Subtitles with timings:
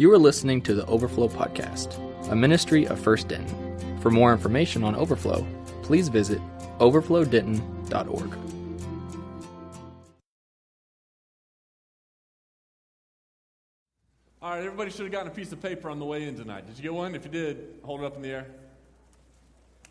[0.00, 1.98] You are listening to the Overflow Podcast,
[2.30, 3.98] a ministry of First Denton.
[3.98, 5.44] For more information on Overflow,
[5.82, 6.40] please visit
[6.78, 8.38] overflowdenton.org.
[14.40, 16.68] All right, everybody should have gotten a piece of paper on the way in tonight.
[16.68, 17.16] Did you get one?
[17.16, 18.46] If you did, hold it up in the air.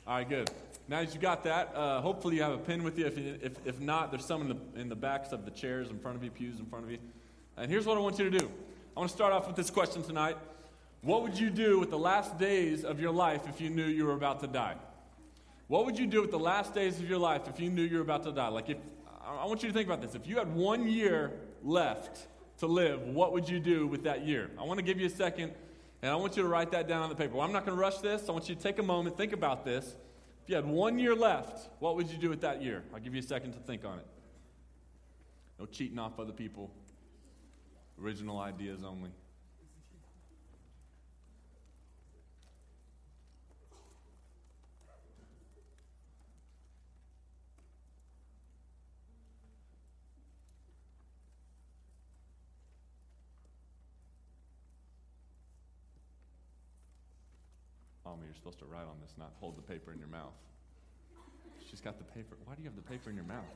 [0.07, 0.49] All right, good.
[0.87, 3.07] Now that you got that, uh, hopefully you have a pen with you.
[3.07, 5.99] If, if, if not, there's some in the, in the backs of the chairs in
[5.99, 6.99] front of you, pews in front of you.
[7.57, 8.49] And here's what I want you to do
[8.97, 10.37] I want to start off with this question tonight.
[11.01, 14.05] What would you do with the last days of your life if you knew you
[14.05, 14.73] were about to die?
[15.67, 17.97] What would you do with the last days of your life if you knew you
[17.97, 18.47] were about to die?
[18.47, 18.79] Like, if
[19.23, 20.15] I want you to think about this.
[20.15, 22.25] If you had one year left
[22.57, 24.49] to live, what would you do with that year?
[24.57, 25.53] I want to give you a second,
[26.01, 27.35] and I want you to write that down on the paper.
[27.35, 28.27] Well, I'm not going to rush this.
[28.27, 29.95] I want you to take a moment, think about this.
[30.43, 32.81] If you had one year left, what would you do with that year?
[32.91, 34.07] I'll give you a second to think on it.
[35.59, 36.71] No cheating off other people,
[38.01, 39.09] original ideas only.
[58.05, 60.33] Mama, you're supposed to write on this, not hold the paper in your mouth.
[61.69, 62.37] She's got the paper.
[62.45, 63.43] Why do you have the paper in your mouth?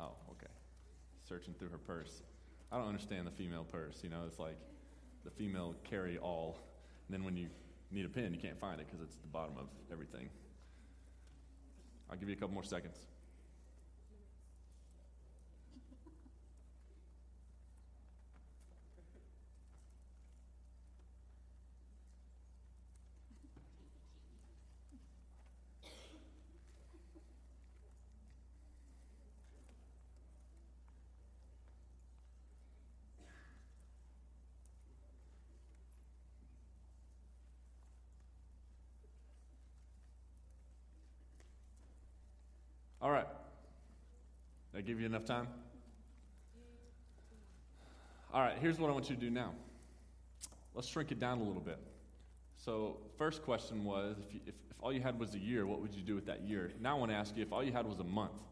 [0.00, 0.50] Oh, okay.
[1.28, 2.22] Searching through her purse.
[2.72, 3.98] I don't understand the female purse.
[4.02, 4.56] You know, it's like
[5.24, 6.56] the female carry all,
[7.06, 7.48] and then when you
[7.90, 10.30] need a pen, you can't find it because it's the bottom of everything.
[12.10, 12.96] I'll give you a couple more seconds.
[43.02, 43.26] All right.
[44.70, 45.48] Did I give you enough time?
[48.34, 49.54] All right, here's what I want you to do now.
[50.74, 51.78] Let's shrink it down a little bit.
[52.58, 55.80] So, first question was if, you, if, if all you had was a year, what
[55.80, 56.72] would you do with that year?
[56.78, 58.42] Now I want to ask you if all you had was a month,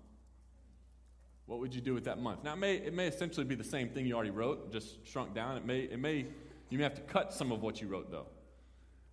[1.45, 2.43] what would you do with that month?
[2.43, 5.35] Now, it may, it may essentially be the same thing you already wrote, just shrunk
[5.35, 5.59] down.
[5.59, 6.25] It may, it may,
[6.71, 8.29] you may have to cut some of what you wrote, though.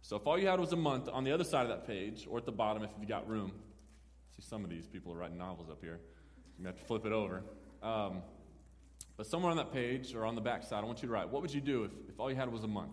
[0.01, 2.25] So, if all you had was a month, on the other side of that page,
[2.29, 3.51] or at the bottom if you got room,
[4.33, 5.99] see some of these people are writing novels up here.
[6.59, 7.43] You have to flip it over.
[7.83, 8.21] Um,
[9.15, 11.29] but somewhere on that page or on the back side, I want you to write
[11.29, 12.91] what would you do if, if all you had was a month?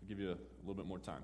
[0.00, 1.22] I'll give you a, a little bit more time.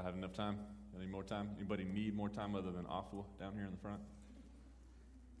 [0.00, 0.56] Y'all have enough time?
[0.96, 1.50] Any more time?
[1.58, 4.00] Anybody need more time other than Afua down here in the front?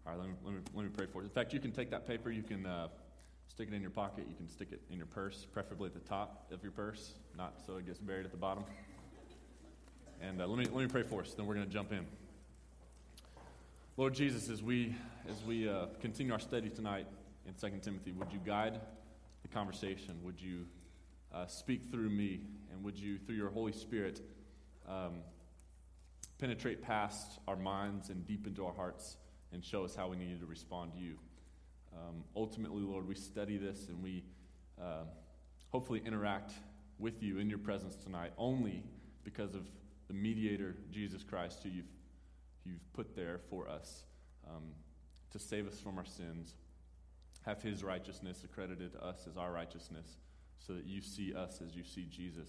[0.04, 1.28] All right, let me, let me, let me pray for you.
[1.28, 2.88] In fact, you can take that paper, you can uh,
[3.48, 6.00] stick it in your pocket, you can stick it in your purse, preferably at the
[6.00, 8.64] top of your purse, not so it gets buried at the bottom.
[10.20, 12.04] And uh, let, me, let me pray for us, then we're going to jump in.
[13.96, 14.94] Lord Jesus, as we,
[15.26, 17.06] as we uh, continue our study tonight
[17.46, 18.78] in 2 Timothy, would you guide
[19.40, 20.18] the conversation?
[20.22, 20.66] Would you
[21.32, 22.42] uh, speak through me?
[22.70, 24.20] And would you, through your Holy Spirit,
[24.90, 25.22] um,
[26.38, 29.16] penetrate past our minds and deep into our hearts
[29.52, 31.14] and show us how we need to respond to you.
[31.92, 34.24] Um, ultimately, Lord, we study this and we
[34.80, 35.04] uh,
[35.70, 36.52] hopefully interact
[36.98, 38.84] with you in your presence tonight only
[39.24, 39.66] because of
[40.08, 41.92] the mediator, Jesus Christ, who you've,
[42.64, 44.04] you've put there for us
[44.48, 44.64] um,
[45.30, 46.54] to save us from our sins,
[47.46, 50.16] have his righteousness accredited to us as our righteousness,
[50.58, 52.48] so that you see us as you see Jesus.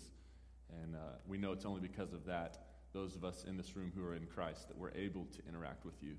[0.81, 2.57] And uh, we know it's only because of that,
[2.93, 5.85] those of us in this room who are in Christ, that we're able to interact
[5.85, 6.15] with you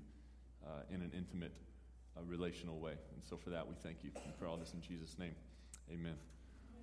[0.65, 1.53] uh, in an intimate,
[2.17, 2.93] uh, relational way.
[3.13, 4.11] And so for that, we thank you.
[4.25, 5.35] And for all this in Jesus' name,
[5.91, 6.15] amen.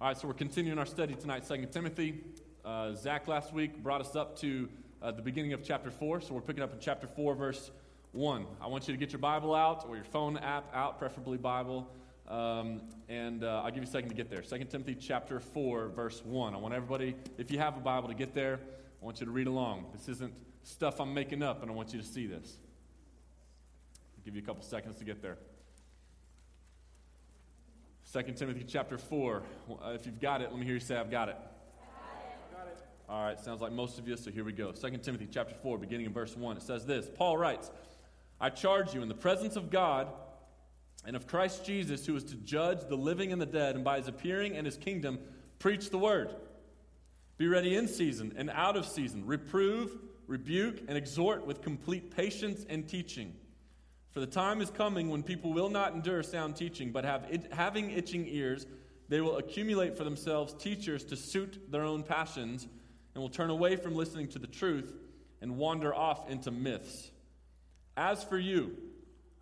[0.00, 2.24] All right, so we're continuing our study tonight, 2 Timothy.
[2.64, 4.68] Uh, Zach last week brought us up to
[5.02, 7.70] uh, the beginning of chapter 4, so we're picking up in chapter 4, verse
[8.12, 8.46] 1.
[8.60, 11.90] I want you to get your Bible out or your phone app out, preferably Bible.
[12.30, 14.40] Um, and uh, I'll give you a second to get there.
[14.40, 16.54] 2 Timothy chapter 4, verse 1.
[16.54, 18.60] I want everybody, if you have a Bible, to get there.
[19.02, 19.86] I want you to read along.
[19.92, 20.32] This isn't
[20.62, 22.58] stuff I'm making up, and I want you to see this.
[24.16, 25.38] I'll give you a couple seconds to get there.
[28.12, 29.42] 2 Timothy chapter 4.
[29.68, 31.36] Uh, if you've got it, let me hear you say, I've got it.
[32.52, 32.78] Got it.
[33.08, 34.70] All right, sounds like most of you, so here we go.
[34.70, 36.58] 2 Timothy chapter 4, beginning in verse 1.
[36.58, 37.72] It says this Paul writes,
[38.40, 40.06] I charge you in the presence of God
[41.04, 43.98] and of Christ Jesus, who is to judge the living and the dead, and by
[43.98, 45.18] his appearing and his kingdom,
[45.58, 46.34] preach the word.
[47.38, 49.24] Be ready in season and out of season.
[49.24, 53.34] Reprove, rebuke, and exhort with complete patience and teaching.
[54.10, 57.52] For the time is coming when people will not endure sound teaching, but have it,
[57.52, 58.66] having itching ears,
[59.08, 62.66] they will accumulate for themselves teachers to suit their own passions,
[63.14, 64.92] and will turn away from listening to the truth
[65.40, 67.10] and wander off into myths.
[67.96, 68.76] As for you,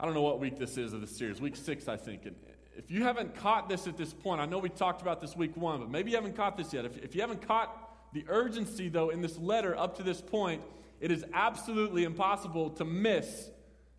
[0.00, 2.24] I don't know what week this is of the series, week six, I think.
[2.24, 2.36] And
[2.76, 5.56] if you haven't caught this at this point, I know we talked about this week
[5.56, 6.84] one, but maybe you haven't caught this yet.
[6.84, 10.62] If, if you haven't caught the urgency, though, in this letter up to this point,
[11.00, 13.50] it is absolutely impossible to miss,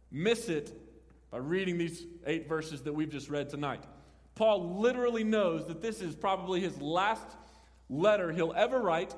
[0.10, 0.72] miss it
[1.31, 3.84] by reading these eight verses that we've just read tonight.
[4.36, 7.28] Paul literally knows that this is probably his last
[7.90, 9.13] letter he'll ever write,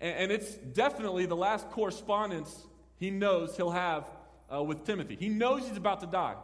[0.00, 2.66] and, and it's definitely the last correspondence
[2.98, 4.08] he knows he'll have
[4.52, 5.16] uh, with Timothy.
[5.18, 6.34] He knows he's about to die,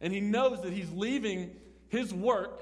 [0.00, 1.50] and he knows that he's leaving
[1.88, 2.60] his work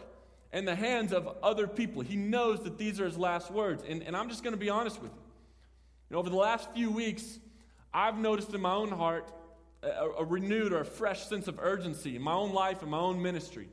[0.52, 2.02] in the hands of other people.
[2.02, 3.82] He knows that these are his last words.
[3.88, 5.18] And, and I'm just going to be honest with you.
[6.10, 7.38] you know, over the last few weeks,
[7.92, 9.32] I've noticed in my own heart
[9.82, 9.88] a,
[10.18, 13.20] a renewed or a fresh sense of urgency in my own life and my own
[13.20, 13.68] ministry.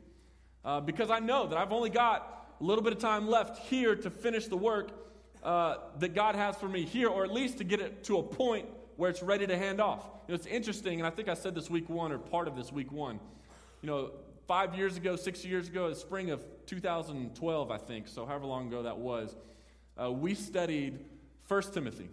[0.65, 3.95] Uh, because I know that I've only got a little bit of time left here
[3.95, 4.89] to finish the work
[5.43, 8.23] uh, that God has for me here, or at least to get it to a
[8.23, 8.67] point
[9.01, 10.05] where it's ready to hand off.
[10.27, 12.55] You know, it's interesting, and I think I said this week one or part of
[12.55, 13.19] this week one.
[13.81, 14.11] You know,
[14.47, 18.67] five years ago, six years ago, the spring of 2012, I think, so however long
[18.67, 19.35] ago that was,
[19.99, 20.99] uh, we studied
[21.47, 22.09] 1 Timothy.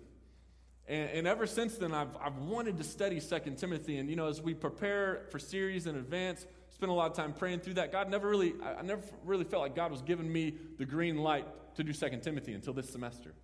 [0.86, 3.98] And, and, ever since then, I've, I've wanted to study 2 Timothy.
[3.98, 7.34] And, you know, as we prepare for series in advance, spend a lot of time
[7.34, 10.54] praying through that, God never really, I never really felt like God was giving me
[10.78, 11.44] the green light
[11.74, 13.34] to do 2 Timothy until this semester.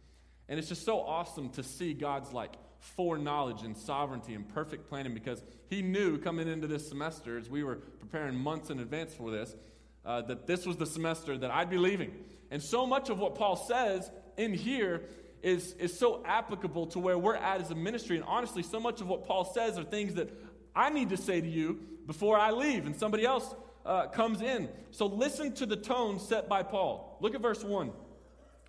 [0.49, 5.15] And it's just so awesome to see God's like foreknowledge and sovereignty and perfect planning
[5.15, 9.31] because he knew coming into this semester, as we were preparing months in advance for
[9.31, 9.55] this,
[10.05, 12.13] uh, that this was the semester that I'd be leaving.
[12.51, 15.03] And so much of what Paul says in here
[15.43, 18.17] is, is so applicable to where we're at as a ministry.
[18.17, 20.31] And honestly, so much of what Paul says are things that
[20.77, 23.55] I need to say to you before I leave and somebody else
[23.87, 24.69] uh, comes in.
[24.91, 27.17] So listen to the tone set by Paul.
[27.21, 27.91] Look at verse 1.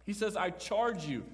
[0.06, 1.26] He says, I charge you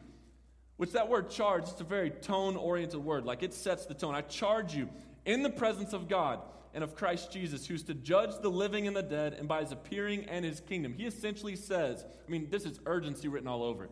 [0.82, 3.24] which that word charge, it's a very tone oriented word.
[3.24, 4.16] Like it sets the tone.
[4.16, 4.90] I charge you
[5.26, 6.40] in the presence of God
[6.74, 9.72] and of Christ Jesus, who's to judge the living and the dead, and by his
[9.72, 10.96] appearing and his kingdom.
[10.98, 13.92] He essentially says, I mean, this is urgency written all over it.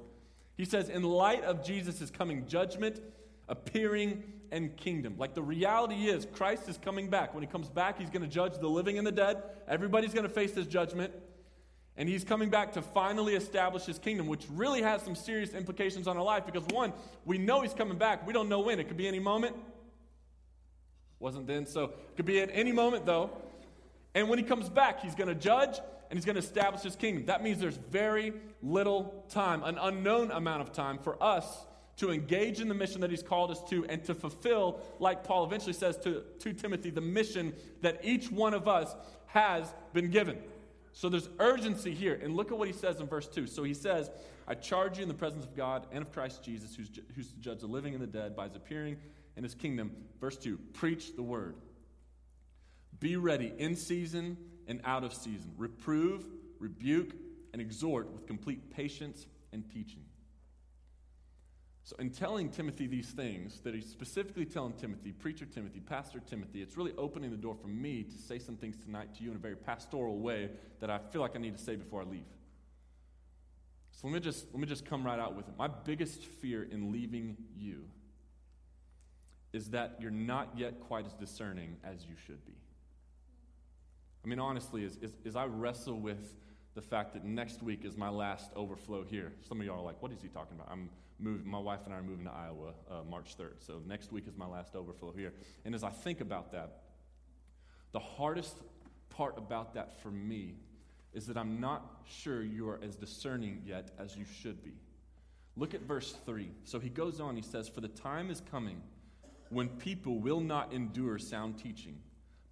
[0.58, 3.00] He says, in light of Jesus' coming judgment,
[3.48, 5.14] appearing, and kingdom.
[5.20, 7.36] Like the reality is, Christ is coming back.
[7.36, 9.44] When he comes back, he's going to judge the living and the dead.
[9.68, 11.14] Everybody's going to face this judgment.
[12.00, 16.08] And he's coming back to finally establish his kingdom, which really has some serious implications
[16.08, 16.94] on our life because, one,
[17.26, 18.26] we know he's coming back.
[18.26, 18.80] We don't know when.
[18.80, 19.54] It could be any moment.
[21.20, 23.32] Wasn't then, so it could be at any moment, though.
[24.16, 25.78] And when he comes back, he's going to judge
[26.10, 27.26] and he's going to establish his kingdom.
[27.26, 28.32] That means there's very
[28.64, 31.66] little time, an unknown amount of time for us
[31.98, 35.44] to engage in the mission that he's called us to and to fulfill, like Paul
[35.44, 38.96] eventually says to, to Timothy, the mission that each one of us
[39.28, 40.38] has been given.
[40.94, 42.20] So there's urgency here.
[42.22, 43.48] And look at what he says in verse 2.
[43.48, 44.10] So he says,
[44.48, 47.40] I charge you in the presence of God and of Christ Jesus, who's, who's to
[47.40, 48.98] judge the living and the dead by his appearing
[49.38, 49.92] in his kingdom.
[50.20, 51.56] Verse 2 Preach the word.
[53.00, 55.52] Be ready in season and out of season.
[55.58, 56.26] Reprove,
[56.60, 57.14] rebuke,
[57.54, 60.04] and exhort with complete patience and teaching.
[61.90, 66.62] So, in telling Timothy these things, that he's specifically telling Timothy, preacher Timothy, pastor Timothy,
[66.62, 69.36] it's really opening the door for me to say some things tonight to you in
[69.36, 72.28] a very pastoral way that I feel like I need to say before I leave.
[73.92, 75.56] So let me just let me just come right out with it.
[75.58, 77.86] My biggest fear in leaving you
[79.52, 82.54] is that you're not yet quite as discerning as you should be.
[84.24, 86.36] I mean, honestly, as, as, as I wrestle with
[86.76, 90.00] the fact that next week is my last overflow here, some of y'all are like,
[90.04, 90.68] what is he talking about?
[90.72, 93.66] I'm moving, my wife and I are moving to Iowa uh, March 3rd.
[93.66, 95.34] So next week is my last overflow here.
[95.66, 96.84] And as I think about that,
[97.92, 98.56] the hardest
[99.10, 100.56] part about that for me
[101.14, 104.74] is that I'm not sure you are as discerning yet as you should be.
[105.58, 106.50] Look at verse 3.
[106.64, 108.82] So he goes on, he says, For the time is coming
[109.50, 111.98] when people will not endure sound teaching,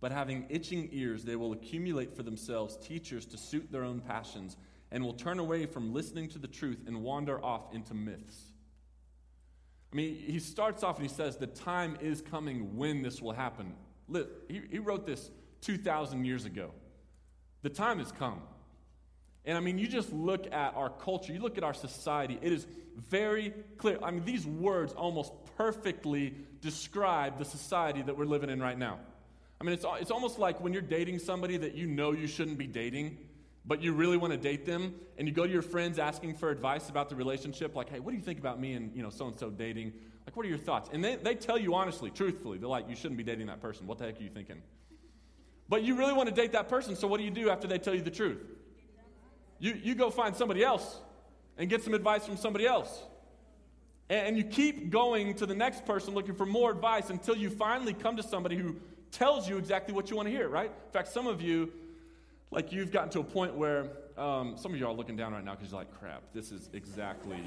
[0.02, 4.58] but having itching ears, they will accumulate for themselves teachers to suit their own passions,
[4.92, 8.54] and will turn away from listening to the truth and wander off into myths.
[9.92, 13.34] I mean, he starts off and he says, The time is coming when this will
[13.34, 13.74] happen.
[14.50, 15.30] He, wrote this
[15.62, 16.72] 2,000 years ago.
[17.62, 18.42] The time has come.
[19.46, 22.52] And I mean, you just look at our culture, you look at our society, it
[22.52, 22.68] is
[23.10, 23.98] very clear.
[24.04, 29.00] I mean, these words almost perfectly describe the society that we're living in right now.
[29.60, 32.58] I mean, it's, it's almost like when you're dating somebody that you know you shouldn't
[32.58, 33.18] be dating,
[33.68, 36.50] but you really want to date them, and you go to your friends asking for
[36.50, 39.10] advice about the relationship, like, hey, what do you think about me and, you know,
[39.10, 39.92] so-and-so dating?
[40.26, 40.90] Like, what are your thoughts?
[40.94, 43.86] And they, they tell you honestly, truthfully, they're like, you shouldn't be dating that person.
[43.86, 44.62] What the heck are you thinking?
[45.70, 47.78] But you really want to date that person, so what do you do after they
[47.78, 48.42] tell you the truth?
[49.60, 51.00] You, you go find somebody else
[51.58, 53.04] and get some advice from somebody else.
[54.10, 57.94] And you keep going to the next person looking for more advice until you finally
[57.94, 58.78] come to somebody who
[59.12, 60.72] tells you exactly what you want to hear, right?
[60.72, 61.74] In fact, some of you,
[62.52, 63.88] like you've gotten to a point where
[64.18, 66.70] um, some of you are looking down right now because you're like, crap, this is
[66.74, 67.42] exactly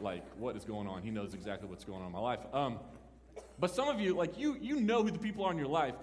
[0.00, 1.02] like what is going on.
[1.02, 2.40] He knows exactly what's going on in my life.
[2.52, 2.78] Um,
[3.58, 5.94] but some of you, like you, you know who the people are in your life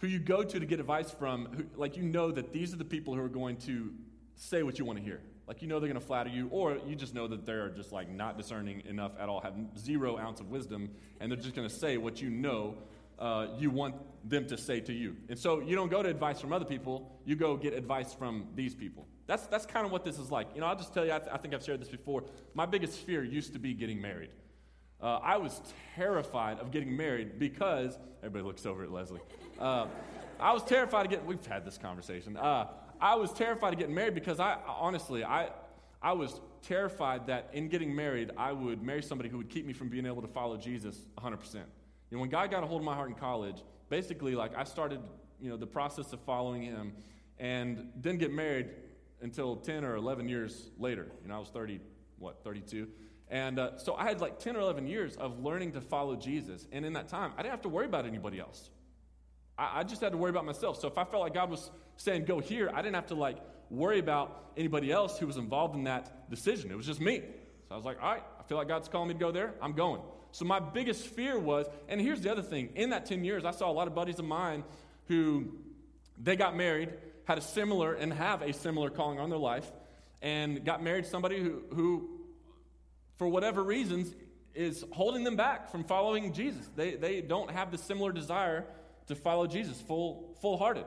[0.00, 1.46] who you go to to get advice from.
[1.46, 3.92] Who, like you know that these are the people who are going to
[4.34, 5.20] say what you want to hear.
[5.46, 7.92] Like you know they're going to flatter you, or you just know that they're just
[7.92, 11.68] like not discerning enough at all, have zero ounce of wisdom, and they're just going
[11.68, 12.76] to say what you know
[13.20, 13.94] uh, you want
[14.28, 15.16] them to say to you.
[15.28, 18.48] And so you don't go to advice from other people, you go get advice from
[18.54, 19.06] these people.
[19.26, 20.48] That's, that's kind of what this is like.
[20.54, 22.24] You know, I'll just tell you, I, th- I think I've shared this before.
[22.54, 24.30] My biggest fear used to be getting married.
[25.00, 25.60] Uh, I was
[25.94, 29.20] terrified of getting married because, everybody looks over at Leslie.
[29.58, 29.86] Uh,
[30.38, 32.36] I was terrified of getting, we've had this conversation.
[32.36, 32.66] Uh,
[33.00, 35.50] I was terrified of getting married because I honestly, I,
[36.02, 39.72] I was terrified that in getting married, I would marry somebody who would keep me
[39.72, 41.62] from being able to follow Jesus 100%.
[42.10, 44.64] You know, when God got a hold of my heart in college, basically, like, I
[44.64, 45.00] started,
[45.40, 46.92] you know, the process of following Him
[47.38, 48.70] and didn't get married
[49.20, 51.06] until 10 or 11 years later.
[51.22, 51.80] You know, I was 30,
[52.18, 52.88] what, 32?
[53.28, 56.66] And uh, so I had like 10 or 11 years of learning to follow Jesus.
[56.72, 58.70] And in that time, I didn't have to worry about anybody else.
[59.56, 60.80] I, I just had to worry about myself.
[60.80, 63.38] So if I felt like God was saying, go here, I didn't have to like
[63.70, 66.72] worry about anybody else who was involved in that decision.
[66.72, 67.22] It was just me.
[67.68, 69.54] So I was like, all right, I feel like God's calling me to go there.
[69.62, 70.02] I'm going.
[70.32, 73.50] So my biggest fear was, and here's the other thing in that 10 years, I
[73.50, 74.64] saw a lot of buddies of mine
[75.08, 75.48] who
[76.22, 76.90] they got married,
[77.24, 79.70] had a similar, and have a similar calling on their life,
[80.22, 82.08] and got married to somebody who, who
[83.16, 84.14] for whatever reasons,
[84.54, 86.68] is holding them back from following Jesus.
[86.76, 88.64] They, they don't have the similar desire
[89.08, 90.84] to follow Jesus full, full hearted.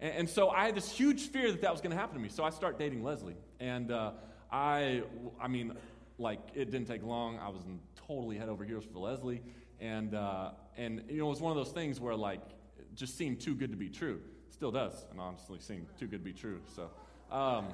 [0.00, 2.20] And, and, so I had this huge fear that that was going to happen to
[2.20, 2.28] me.
[2.28, 3.36] So I start dating Leslie.
[3.60, 4.12] And uh,
[4.50, 5.02] I,
[5.40, 5.74] I mean,
[6.18, 7.38] like, it didn't take long.
[7.38, 7.62] I was
[8.06, 9.42] totally head over heels for Leslie.
[9.80, 12.42] And, uh, and, you know, it was one of those things where, like,
[12.78, 14.20] it just seemed too good to be true.
[14.50, 16.60] Still does, and honestly, seemed too good to be true.
[16.74, 16.90] So,
[17.30, 17.68] um,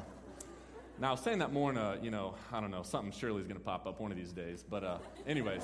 [1.01, 3.59] now, saying that more in a, you know, I don't know, something surely is going
[3.59, 4.63] to pop up one of these days.
[4.69, 5.63] But, uh, anyways,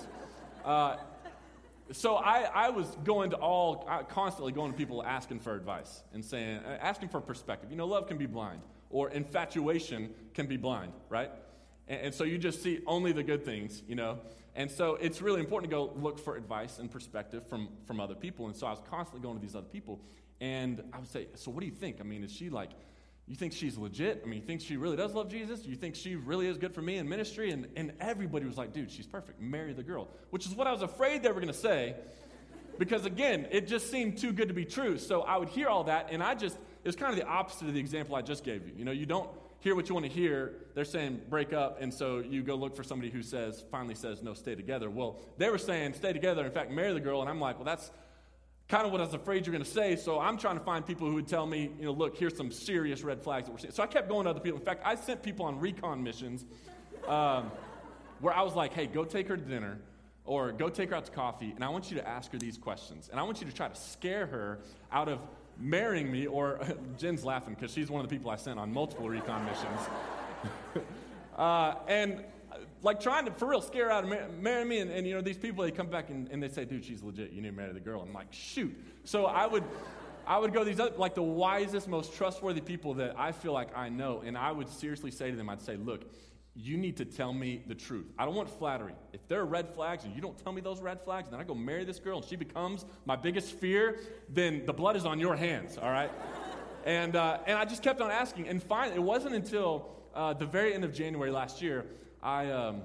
[0.64, 0.96] uh,
[1.92, 6.24] so I, I was going to all, constantly going to people asking for advice and
[6.24, 7.70] saying, uh, asking for perspective.
[7.70, 11.30] You know, love can be blind, or infatuation can be blind, right?
[11.90, 14.18] And, and so you just see only the good things, you know?
[14.54, 18.14] And so it's really important to go look for advice and perspective from, from other
[18.14, 18.46] people.
[18.46, 20.00] And so I was constantly going to these other people.
[20.40, 21.98] And I would say, So what do you think?
[22.00, 22.70] I mean, is she like,
[23.26, 24.22] you think she's legit?
[24.24, 25.64] I mean, you think she really does love Jesus?
[25.64, 27.52] You think she really is good for me in ministry?
[27.52, 29.40] And, and everybody was like, dude, she's perfect.
[29.40, 30.08] Marry the girl.
[30.30, 31.94] Which is what I was afraid they were going to say.
[32.76, 34.98] Because again, it just seemed too good to be true.
[34.98, 37.68] So I would hear all that, and I just, it was kind of the opposite
[37.68, 38.72] of the example I just gave you.
[38.76, 40.54] You know, you don't hear what you want to hear.
[40.74, 44.22] They're saying break up, and so you go look for somebody who says, finally says,
[44.22, 44.90] no, stay together.
[44.90, 46.44] Well, they were saying stay together.
[46.44, 47.20] In fact, marry the girl.
[47.20, 47.90] And I'm like, well, that's
[48.68, 49.96] kind of what I was afraid you're going to say.
[49.96, 52.50] So I'm trying to find people who would tell me, you know, look, here's some
[52.50, 53.72] serious red flags that we're seeing.
[53.72, 54.58] So I kept going to other people.
[54.58, 56.46] In fact, I sent people on recon missions
[57.06, 57.50] um,
[58.20, 59.78] where I was like, hey, go take her to dinner
[60.24, 62.56] or go take her out to coffee, and I want you to ask her these
[62.56, 63.08] questions.
[63.10, 64.60] And I want you to try to scare her
[64.92, 65.18] out of
[65.60, 66.60] marrying me, or
[66.98, 69.80] Jen's laughing because she's one of the people I sent on multiple recon missions.
[71.36, 72.24] uh, and
[72.82, 74.80] like trying to, for real, scare out of marry me.
[74.80, 77.02] And, and, you know, these people, they come back and, and they say, dude, she's
[77.02, 77.32] legit.
[77.32, 78.00] You need to marry the girl.
[78.00, 78.74] I'm like, shoot.
[79.04, 79.64] So I would,
[80.26, 83.76] I would go these other, like the wisest, most trustworthy people that I feel like
[83.76, 84.22] I know.
[84.24, 86.02] And I would seriously say to them, I'd say, look,
[86.54, 88.06] you need to tell me the truth.
[88.18, 88.94] I don't want flattery.
[89.12, 91.40] If there are red flags and you don't tell me those red flags, and then
[91.40, 95.04] I go marry this girl and she becomes my biggest fear, then the blood is
[95.04, 96.10] on your hands, all right?
[96.84, 98.48] and, uh, and I just kept on asking.
[98.48, 101.86] And finally, it wasn't until uh, the very end of January last year,
[102.22, 102.82] I, um,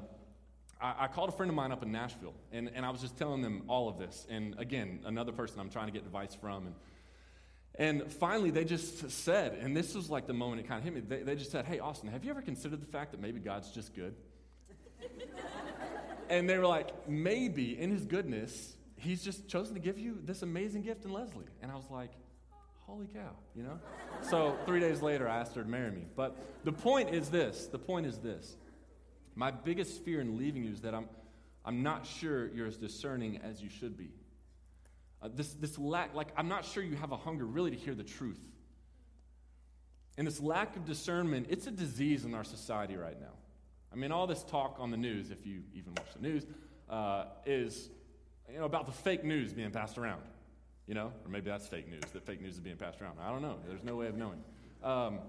[0.79, 3.17] I, I, called a friend of mine up in Nashville, and, and I was just
[3.17, 4.27] telling them all of this.
[4.29, 6.67] And again, another person I'm trying to get advice from.
[6.67, 6.75] And,
[7.77, 10.93] and finally, they just said, and this was like the moment it kind of hit
[10.93, 13.39] me, they, they just said, Hey, Austin, have you ever considered the fact that maybe
[13.39, 14.15] God's just good?
[16.29, 20.41] and they were like, Maybe in his goodness, he's just chosen to give you this
[20.41, 21.45] amazing gift in Leslie.
[21.61, 22.11] And I was like,
[22.85, 23.79] Holy cow, you know?
[24.21, 26.05] so three days later, I asked her to marry me.
[26.15, 28.55] But the point is this the point is this.
[29.35, 31.09] My biggest fear in leaving you is that I'm,
[31.65, 34.11] I'm not sure you're as discerning as you should be.
[35.25, 37.95] Uh, this, this lack, like, I'm not sure you have a hunger really to hear
[37.95, 38.39] the truth.
[40.17, 43.33] And this lack of discernment, it's a disease in our society right now.
[43.91, 46.45] I mean, all this talk on the news, if you even watch the news,
[46.89, 47.89] uh, is
[48.51, 50.21] you know, about the fake news being passed around.
[50.85, 53.17] You know, or maybe that's fake news, that fake news is being passed around.
[53.19, 53.55] I don't know.
[53.67, 54.43] There's no way of knowing.
[54.83, 55.19] Um,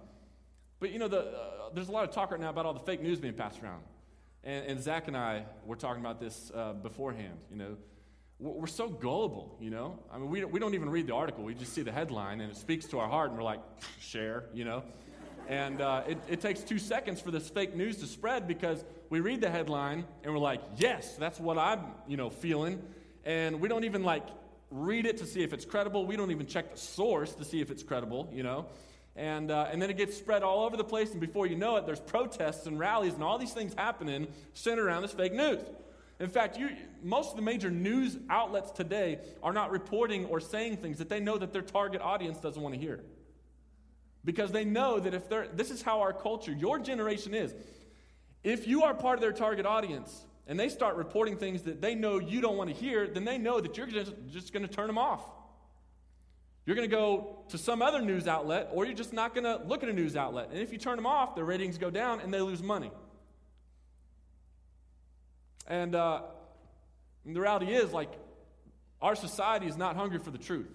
[0.79, 2.81] but, you know, the, uh, there's a lot of talk right now about all the
[2.81, 3.81] fake news being passed around.
[4.45, 7.77] And, and Zach and I were talking about this uh, beforehand, you know.
[8.39, 9.99] We're so gullible, you know?
[10.13, 11.43] I mean, we, we don't even read the article.
[11.43, 13.61] We just see the headline and it speaks to our heart and we're like,
[13.99, 14.83] share, you know?
[15.49, 19.21] And uh, it, it takes two seconds for this fake news to spread because we
[19.21, 22.83] read the headline and we're like, yes, that's what I'm, you know, feeling.
[23.25, 24.27] And we don't even like
[24.71, 26.05] read it to see if it's credible.
[26.05, 28.67] We don't even check the source to see if it's credible, you know?
[29.15, 31.77] And, uh, and then it gets spread all over the place, and before you know
[31.77, 35.61] it, there's protests and rallies and all these things happening centered around this fake news.
[36.19, 36.71] In fact, you,
[37.03, 41.21] most of the major news outlets today are not reporting or saying things that they
[41.21, 43.01] know that their target audience doesn't want to hear.
[44.25, 47.55] Because they know that if they're, this is how our culture, your generation is.
[48.43, 51.95] If you are part of their target audience and they start reporting things that they
[51.95, 54.73] know you don't want to hear, then they know that you're just, just going to
[54.73, 55.23] turn them off.
[56.65, 59.65] You're going to go to some other news outlet, or you're just not going to
[59.67, 60.49] look at a news outlet.
[60.51, 62.91] And if you turn them off, their ratings go down and they lose money.
[65.67, 66.23] And, uh,
[67.25, 68.13] and the reality is, like,
[69.01, 70.71] our society is not hungry for the truth.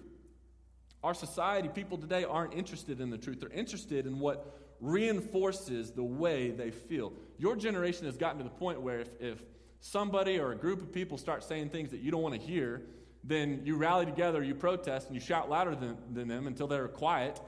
[1.02, 3.40] Our society, people today aren't interested in the truth.
[3.40, 7.12] They're interested in what reinforces the way they feel.
[7.38, 9.42] Your generation has gotten to the point where if, if
[9.80, 12.82] somebody or a group of people start saying things that you don't want to hear,
[13.24, 16.88] then you rally together, you protest, and you shout louder than, than them until they're
[16.88, 17.40] quiet.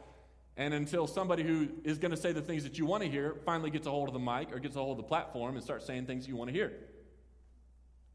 [0.56, 3.36] And until somebody who is going to say the things that you want to hear
[3.44, 5.64] finally gets a hold of the mic or gets a hold of the platform and
[5.64, 6.72] starts saying things you want to hear.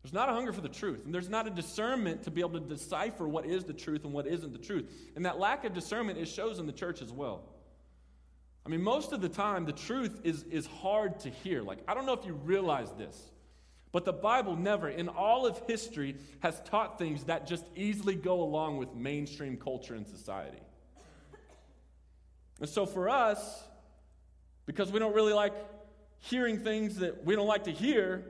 [0.04, 2.60] There's not a hunger for the truth, and there's not a discernment to be able
[2.60, 4.86] to decipher what is the truth and what isn't the truth.
[5.16, 7.44] And that lack of discernment is shows in the church as well.
[8.66, 11.64] I mean, most of the time, the truth is, is hard to hear.
[11.64, 13.32] Like, I don't know if you realize this,
[13.92, 18.42] but the Bible never, in all of history, has taught things that just easily go
[18.42, 20.62] along with mainstream culture and society.
[22.60, 23.64] And so for us,
[24.66, 25.54] because we don't really like
[26.20, 28.24] hearing things that we don't like to hear,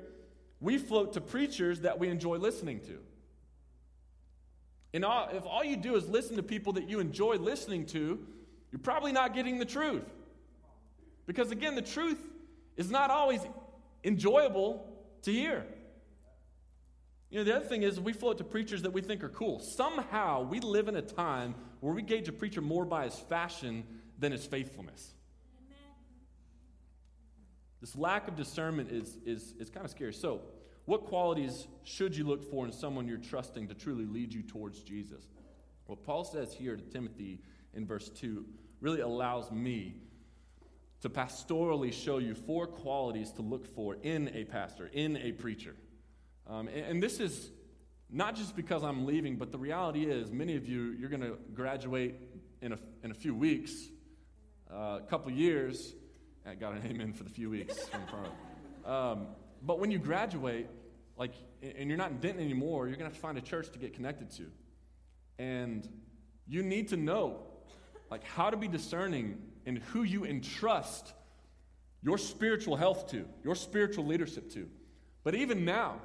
[0.59, 2.99] we float to preachers that we enjoy listening to.
[4.93, 8.19] And all, if all you do is listen to people that you enjoy listening to,
[8.71, 10.05] you're probably not getting the truth.
[11.25, 12.19] Because again, the truth
[12.75, 13.41] is not always
[14.03, 14.85] enjoyable
[15.23, 15.65] to hear.
[17.29, 19.59] You know, the other thing is we float to preachers that we think are cool.
[19.59, 23.83] Somehow we live in a time where we gauge a preacher more by his fashion
[24.17, 25.13] than his faithfulness.
[27.81, 30.13] This lack of discernment is, is, is kind of scary.
[30.13, 30.41] So,
[30.85, 34.81] what qualities should you look for in someone you're trusting to truly lead you towards
[34.81, 35.23] Jesus?
[35.85, 37.39] What Paul says here to Timothy
[37.73, 38.45] in verse 2
[38.81, 39.95] really allows me
[41.01, 45.75] to pastorally show you four qualities to look for in a pastor, in a preacher.
[46.47, 47.51] Um, and, and this is
[48.09, 51.37] not just because I'm leaving, but the reality is, many of you, you're going to
[51.53, 52.15] graduate
[52.61, 53.73] in a, in a few weeks,
[54.71, 55.93] uh, a couple years,
[56.45, 58.11] I got an amen for the few weeks from the
[58.91, 59.27] Um,
[59.61, 60.67] but when you graduate,
[61.17, 63.79] like, and you're not in Denton anymore, you're to have to find a church to
[63.79, 64.45] get connected to.
[65.37, 65.87] And
[66.47, 67.41] you need to know,
[68.09, 71.13] like, how to be discerning in who you entrust
[72.01, 74.67] your spiritual health to, your spiritual leadership to.
[75.23, 76.01] But even now,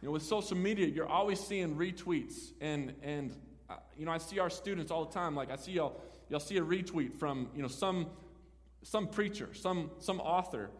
[0.00, 2.52] you know, with social media, you're always seeing retweets.
[2.60, 3.34] And, and
[3.68, 5.34] uh, you know, I see our students all the time.
[5.34, 8.06] Like, I see y'all, y'all see a retweet from, you know, some
[8.82, 10.70] some preacher, some, some author,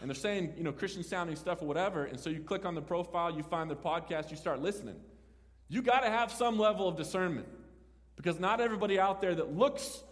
[0.00, 2.74] and they're saying, you know, Christian sounding stuff or whatever, and so you click on
[2.74, 4.96] the profile, you find their podcast, you start listening.
[5.68, 7.46] You got to have some level of discernment
[8.16, 10.02] because not everybody out there that looks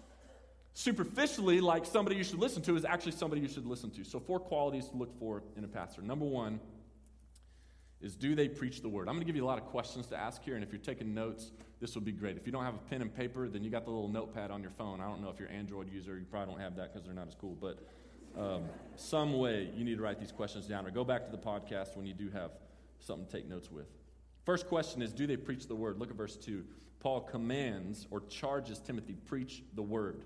[0.74, 4.04] superficially like somebody you should listen to is actually somebody you should listen to.
[4.04, 6.02] So, four qualities to look for in a pastor.
[6.02, 6.60] Number one
[8.00, 9.08] is do they preach the word?
[9.08, 10.80] I'm going to give you a lot of questions to ask here, and if you're
[10.80, 12.36] taking notes, this would be great.
[12.36, 14.62] If you don't have a pen and paper, then you got the little notepad on
[14.62, 15.00] your phone.
[15.00, 17.14] I don't know if you're an Android user, you probably don't have that because they're
[17.14, 17.78] not as cool, but
[18.38, 18.62] um,
[18.96, 21.96] some way you need to write these questions down or go back to the podcast
[21.96, 22.52] when you do have
[23.00, 23.86] something to take notes with.
[24.44, 25.98] First question is Do they preach the word?
[25.98, 26.64] Look at verse 2.
[27.00, 30.24] Paul commands or charges Timothy, preach the word.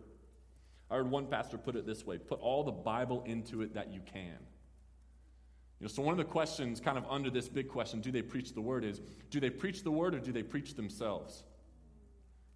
[0.91, 3.93] I heard one pastor put it this way put all the Bible into it that
[3.93, 4.39] you can.
[5.81, 8.23] You know, so one of the questions kind of under this big question, do they
[8.23, 11.45] preach the word, is do they preach the word or do they preach themselves?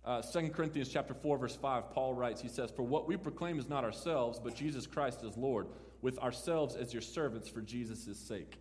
[0.05, 3.59] Uh, 2 Corinthians chapter 4, verse 5, Paul writes, he says, For what we proclaim
[3.59, 5.67] is not ourselves, but Jesus Christ as Lord,
[6.01, 8.59] with ourselves as your servants for Jesus' sake.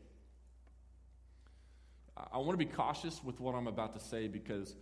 [2.33, 4.75] I want to be cautious with what I'm about to say because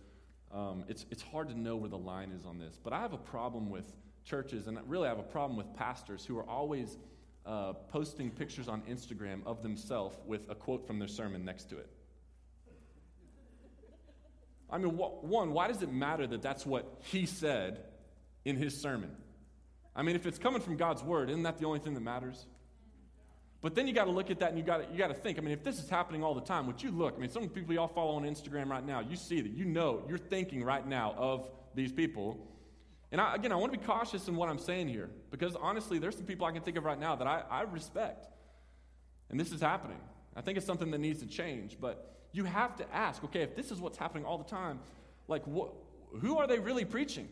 [0.52, 2.78] um, it's, it's hard to know where the line is on this.
[2.82, 3.92] But I have a problem with
[4.24, 6.96] churches, and really I have a problem with pastors who are always
[7.46, 11.78] uh, posting pictures on Instagram of themselves with a quote from their sermon next to
[11.78, 11.88] it.
[14.68, 17.84] I mean, wh- one, why does it matter that that's what he said
[18.44, 19.10] in his sermon?
[19.94, 22.46] I mean, if it's coming from God's word, isn't that the only thing that matters?
[23.62, 25.38] But then you got to look at that and you got you got to think.
[25.38, 27.14] I mean, if this is happening all the time, would you look?
[27.16, 30.04] I mean, some people y'all follow on Instagram right now, you see that, you know,
[30.08, 32.46] you're thinking right now of these people.
[33.16, 35.98] And I, again, I want to be cautious in what I'm saying here because honestly,
[35.98, 38.28] there's some people I can think of right now that I, I respect.
[39.30, 39.96] And this is happening.
[40.36, 41.78] I think it's something that needs to change.
[41.80, 44.80] But you have to ask okay, if this is what's happening all the time,
[45.28, 45.72] like, wh-
[46.20, 47.26] who are they really preaching?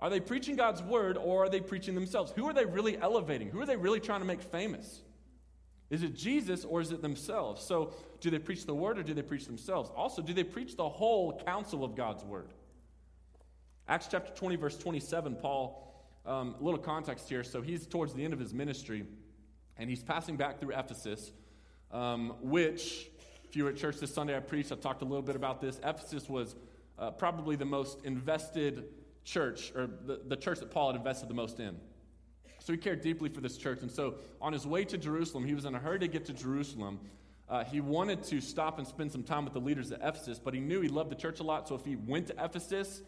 [0.00, 2.32] Are they preaching God's word or are they preaching themselves?
[2.34, 3.50] Who are they really elevating?
[3.50, 5.02] Who are they really trying to make famous?
[5.90, 7.62] Is it Jesus or is it themselves?
[7.62, 9.90] So, do they preach the word or do they preach themselves?
[9.94, 12.48] Also, do they preach the whole counsel of God's word?
[13.88, 15.94] Acts chapter 20, verse 27, Paul,
[16.24, 17.44] um, a little context here.
[17.44, 19.04] So, he's towards the end of his ministry
[19.76, 21.32] and he's passing back through Ephesus,
[21.92, 23.08] um, which,
[23.44, 25.60] if you were at church this Sunday, I preached, I talked a little bit about
[25.60, 25.78] this.
[25.84, 26.56] Ephesus was
[26.98, 28.86] uh, probably the most invested
[29.24, 31.76] church, or the, the church that Paul had invested the most in.
[32.58, 33.82] So he cared deeply for this church.
[33.82, 36.32] And so on his way to Jerusalem, he was in a hurry to get to
[36.32, 36.98] Jerusalem.
[37.48, 40.52] Uh, he wanted to stop and spend some time with the leaders at Ephesus, but
[40.52, 41.68] he knew he loved the church a lot.
[41.68, 43.02] So if he went to Ephesus,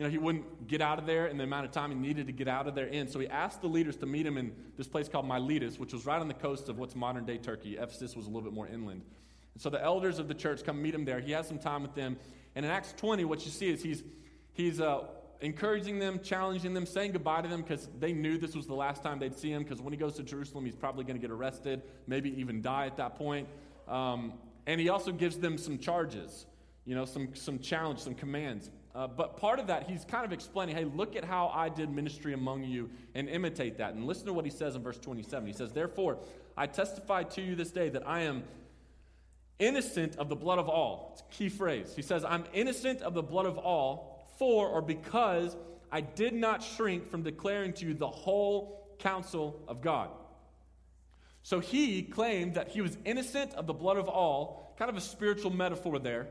[0.00, 2.26] you know, he wouldn't get out of there in the amount of time he needed
[2.26, 3.06] to get out of there in.
[3.06, 6.06] So he asked the leaders to meet him in this place called Miletus, which was
[6.06, 7.76] right on the coast of what's modern day Turkey.
[7.76, 9.02] Ephesus was a little bit more inland.
[9.52, 11.20] And so the elders of the church come meet him there.
[11.20, 12.16] He has some time with them.
[12.54, 14.02] And in Acts 20, what you see is he's,
[14.54, 15.02] he's uh,
[15.42, 19.02] encouraging them, challenging them, saying goodbye to them because they knew this was the last
[19.02, 19.64] time they'd see him.
[19.64, 22.86] Because when he goes to Jerusalem, he's probably going to get arrested, maybe even die
[22.86, 23.46] at that point.
[23.86, 24.32] Um,
[24.66, 26.46] and he also gives them some charges,
[26.86, 28.70] you know, some, some challenge, some commands.
[28.94, 31.90] Uh, but part of that, he's kind of explaining, hey, look at how I did
[31.90, 33.94] ministry among you and imitate that.
[33.94, 35.46] And listen to what he says in verse 27.
[35.46, 36.18] He says, Therefore,
[36.56, 38.42] I testify to you this day that I am
[39.60, 41.10] innocent of the blood of all.
[41.12, 41.92] It's a key phrase.
[41.94, 45.56] He says, I'm innocent of the blood of all for or because
[45.92, 50.10] I did not shrink from declaring to you the whole counsel of God.
[51.42, 55.00] So he claimed that he was innocent of the blood of all, kind of a
[55.00, 56.28] spiritual metaphor there.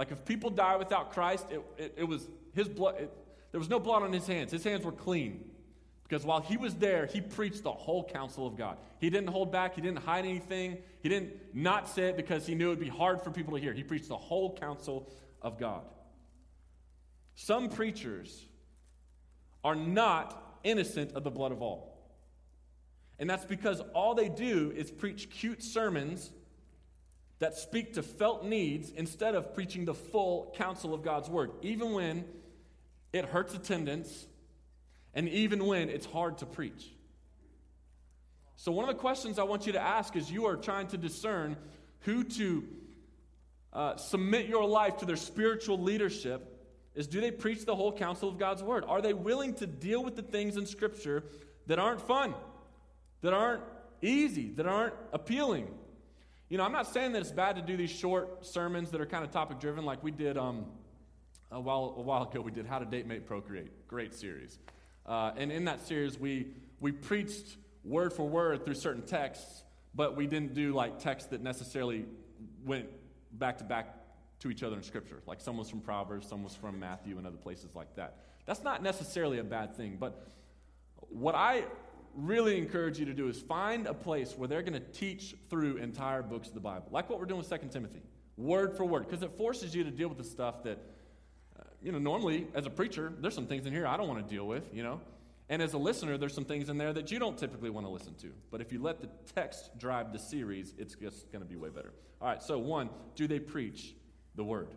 [0.00, 3.12] Like if people die without Christ, it, it, it was his blood, it,
[3.52, 4.50] there was no blood on his hands.
[4.50, 5.44] His hands were clean.
[6.04, 8.78] Because while he was there, he preached the whole counsel of God.
[8.98, 12.54] He didn't hold back, he didn't hide anything, he didn't not say it because he
[12.54, 13.74] knew it would be hard for people to hear.
[13.74, 15.82] He preached the whole counsel of God.
[17.34, 18.48] Some preachers
[19.62, 22.10] are not innocent of the blood of all.
[23.18, 26.32] And that's because all they do is preach cute sermons
[27.40, 31.92] that speak to felt needs instead of preaching the full counsel of God's word, even
[31.92, 32.24] when
[33.12, 34.26] it hurts attendance
[35.14, 36.86] and even when it's hard to preach.
[38.56, 40.98] So, one of the questions I want you to ask as you are trying to
[40.98, 41.56] discern
[42.00, 42.64] who to
[43.72, 46.58] uh, submit your life to their spiritual leadership
[46.94, 48.84] is do they preach the whole counsel of God's word?
[48.86, 51.24] Are they willing to deal with the things in Scripture
[51.68, 52.34] that aren't fun,
[53.22, 53.62] that aren't
[54.02, 55.68] easy, that aren't appealing?
[56.50, 59.06] You know, I'm not saying that it's bad to do these short sermons that are
[59.06, 60.66] kind of topic driven, like we did um,
[61.52, 62.40] a, while, a while ago.
[62.40, 63.86] We did How to Date, Mate, Procreate.
[63.86, 64.58] Great series.
[65.06, 66.48] Uh, and in that series, we,
[66.80, 69.62] we preached word for word through certain texts,
[69.94, 72.04] but we didn't do like texts that necessarily
[72.64, 72.88] went
[73.30, 73.94] back to back
[74.40, 75.22] to each other in Scripture.
[75.28, 78.16] Like some was from Proverbs, some was from Matthew, and other places like that.
[78.46, 80.26] That's not necessarily a bad thing, but
[81.10, 81.62] what I
[82.14, 85.76] really encourage you to do is find a place where they're going to teach through
[85.76, 88.02] entire books of the Bible, like what we're doing with Second Timothy,
[88.36, 90.78] word for word, because it forces you to deal with the stuff that,
[91.58, 94.26] uh, you know, normally as a preacher, there's some things in here I don't want
[94.26, 95.00] to deal with, you know.
[95.48, 97.90] And as a listener, there's some things in there that you don't typically want to
[97.90, 98.28] listen to.
[98.52, 101.70] But if you let the text drive the series, it's just going to be way
[101.70, 101.92] better.
[102.22, 103.94] All right, so one, do they preach
[104.36, 104.68] the word?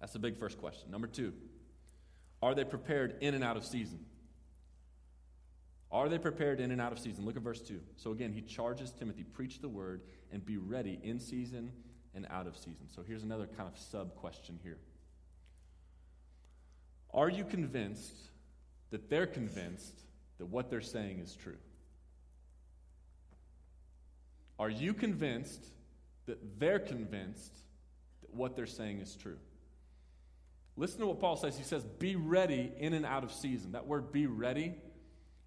[0.00, 0.90] That's the big first question.
[0.92, 1.32] Number two,
[2.40, 3.98] are they prepared in and out of season?
[5.90, 7.24] Are they prepared in and out of season?
[7.24, 7.80] Look at verse 2.
[7.96, 11.72] So again, he charges Timothy, preach the word and be ready in season
[12.14, 12.88] and out of season.
[12.94, 14.78] So here's another kind of sub question here.
[17.14, 18.14] Are you convinced
[18.90, 19.98] that they're convinced
[20.38, 21.56] that what they're saying is true?
[24.58, 25.64] Are you convinced
[26.26, 27.56] that they're convinced
[28.20, 29.38] that what they're saying is true?
[30.76, 31.56] Listen to what Paul says.
[31.56, 33.72] He says, Be ready in and out of season.
[33.72, 34.74] That word be ready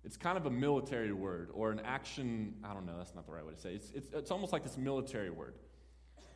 [0.03, 2.55] it's kind of a military word or an action.
[2.63, 3.75] I don't know, that's not the right way to say it.
[3.75, 5.55] It's, it's, it's almost like this military word.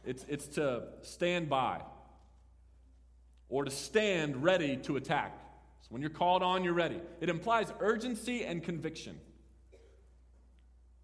[0.04, 1.82] It's, it's to stand by
[3.50, 5.38] or to stand ready to attack.
[5.82, 7.00] So when you're called on, you're ready.
[7.22, 9.20] It implies urgency and conviction.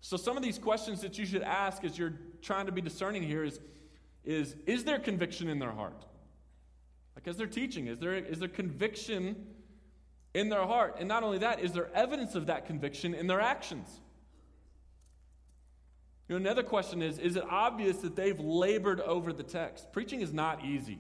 [0.02, 3.22] So some of these questions that you should ask as you're trying to be discerning
[3.24, 3.60] here is,
[4.24, 6.06] is, is there conviction in their heart?
[7.16, 9.48] Like as they're teaching, is there, is there conviction
[10.34, 10.96] in their heart.
[11.00, 13.88] And not only that, is there evidence of that conviction in their actions?
[16.28, 19.92] You know, another question is Is it obvious that they've labored over the text?
[19.92, 21.00] Preaching is not easy.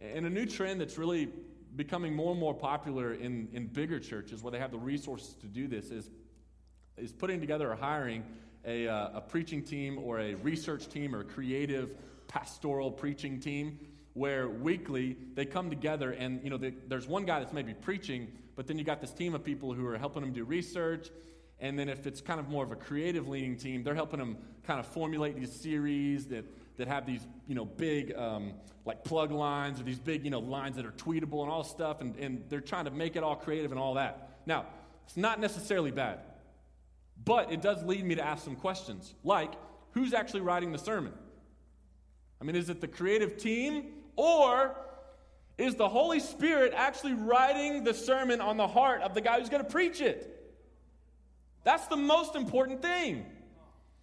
[0.00, 1.28] And a new trend that's really
[1.76, 5.46] becoming more and more popular in, in bigger churches where they have the resources to
[5.46, 6.10] do this is,
[6.96, 8.24] is putting together or hiring
[8.64, 11.94] a, uh, a preaching team or a research team or a creative
[12.28, 13.78] pastoral preaching team
[14.14, 18.66] where weekly they come together and you know there's one guy that's maybe preaching but
[18.66, 21.08] then you got this team of people who are helping him do research.
[21.58, 24.36] And then if it's kind of more of a creative leaning team they're helping him
[24.64, 26.44] kind of formulate these series that
[26.76, 30.40] that have these you know big um, like plug lines or these big you know
[30.40, 32.00] lines that are tweetable and all stuff.
[32.00, 34.30] And, and they're trying to make it all creative and all that.
[34.46, 34.66] Now
[35.04, 36.20] it's not necessarily bad
[37.24, 39.14] but it does lead me to ask some questions.
[39.22, 39.52] Like
[39.92, 41.12] who's actually writing the sermon?
[42.40, 43.84] I mean, is it the creative team
[44.16, 44.76] or
[45.58, 49.48] is the Holy Spirit actually writing the sermon on the heart of the guy who's
[49.48, 50.28] going to preach it?
[51.64, 53.24] That's the most important thing.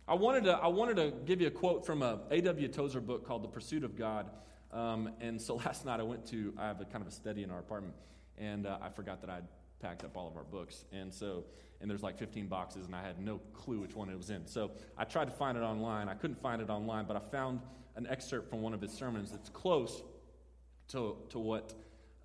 [0.07, 2.67] I wanted to, I wanted to give you a quote from a A.W.
[2.69, 4.29] Tozer book called The Pursuit of God.
[4.71, 7.43] Um, and so last night I went to, I have a kind of a study
[7.43, 7.95] in our apartment,
[8.37, 9.43] and uh, I forgot that I'd
[9.79, 10.85] packed up all of our books.
[10.91, 11.45] And so,
[11.81, 14.45] and there's like 15 boxes, and I had no clue which one it was in.
[14.45, 16.09] So I tried to find it online.
[16.09, 17.61] I couldn't find it online, but I found
[17.99, 20.01] an excerpt from one of his sermons that's close
[20.87, 21.73] to, to what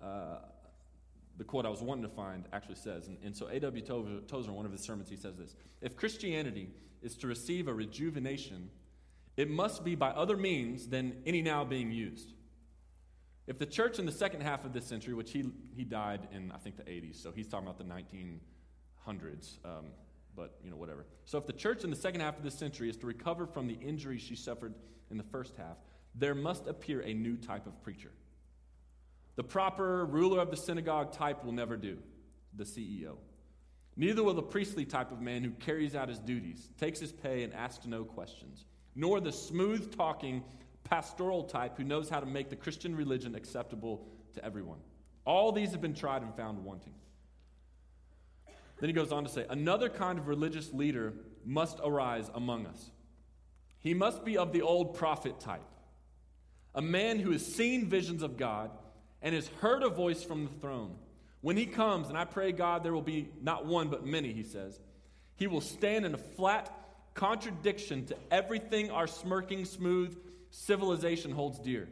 [0.01, 0.37] uh,
[1.37, 3.07] the quote I was wanting to find actually says.
[3.07, 3.83] And, and so A.W.
[3.83, 6.69] Tozer, one of his sermons, he says this If Christianity
[7.01, 8.69] is to receive a rejuvenation,
[9.35, 12.31] it must be by other means than any now being used.
[13.45, 15.43] If the church in the second half of this century, which he,
[15.75, 19.87] he died in, I think, the 80s, so he's talking about the 1900s, um,
[20.35, 21.05] but, you know, whatever.
[21.25, 23.67] So if the church in the second half of this century is to recover from
[23.67, 24.73] the injuries she suffered
[25.09, 25.77] in the first half,
[26.15, 28.11] there must appear a new type of preacher.
[29.35, 31.97] The proper ruler of the synagogue type will never do,
[32.55, 33.17] the CEO.
[33.97, 37.43] Neither will the priestly type of man who carries out his duties, takes his pay,
[37.43, 40.43] and asks no questions, nor the smooth talking
[40.83, 44.79] pastoral type who knows how to make the Christian religion acceptable to everyone.
[45.25, 46.93] All these have been tried and found wanting.
[48.79, 51.13] Then he goes on to say, Another kind of religious leader
[51.45, 52.91] must arise among us.
[53.79, 55.61] He must be of the old prophet type,
[56.73, 58.71] a man who has seen visions of God
[59.21, 60.95] and has heard a voice from the throne.
[61.41, 64.43] When he comes, and I pray God there will be not one but many, he
[64.43, 64.79] says,
[65.37, 66.71] he will stand in a flat
[67.13, 70.17] contradiction to everything our smirking, smooth
[70.49, 71.87] civilization holds dear.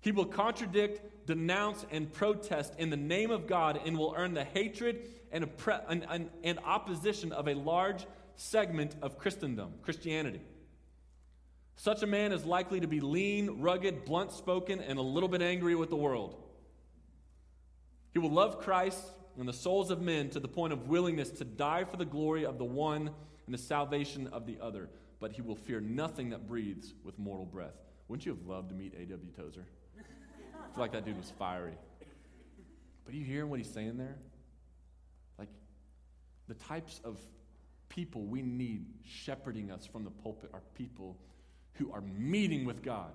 [0.00, 4.44] He will contradict, denounce, and protest in the name of God and will earn the
[4.44, 5.48] hatred and,
[5.88, 10.40] and, and, and opposition of a large segment of Christendom, Christianity.
[11.76, 15.42] Such a man is likely to be lean, rugged, blunt spoken, and a little bit
[15.42, 16.42] angry with the world.
[18.12, 19.02] He will love Christ
[19.38, 22.46] and the souls of men to the point of willingness to die for the glory
[22.46, 23.10] of the one
[23.44, 24.88] and the salvation of the other,
[25.20, 27.74] but he will fear nothing that breathes with mortal breath.
[28.08, 29.30] Wouldn't you have loved to meet A.W.
[29.36, 29.66] Tozer?
[29.98, 31.74] I feel like that dude was fiery.
[33.04, 34.16] But are you hearing what he's saying there?
[36.48, 37.18] The types of
[37.88, 41.16] people we need shepherding us from the pulpit are people
[41.74, 43.12] who are meeting with God,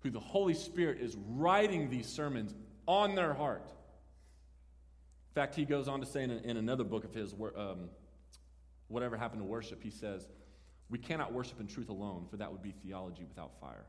[0.00, 2.54] who the Holy Spirit is writing these sermons
[2.86, 3.66] on their heart.
[3.66, 7.90] In fact, he goes on to say in, in another book of his, um,
[8.88, 10.26] Whatever Happened to Worship, he says,
[10.88, 13.84] We cannot worship in truth alone, for that would be theology without fire.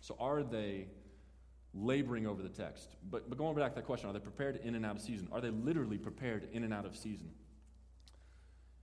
[0.00, 0.88] So, are they
[1.76, 2.96] laboring over the text.
[3.10, 5.28] But, but going back to that question, are they prepared in and out of season?
[5.32, 7.30] Are they literally prepared in and out of season?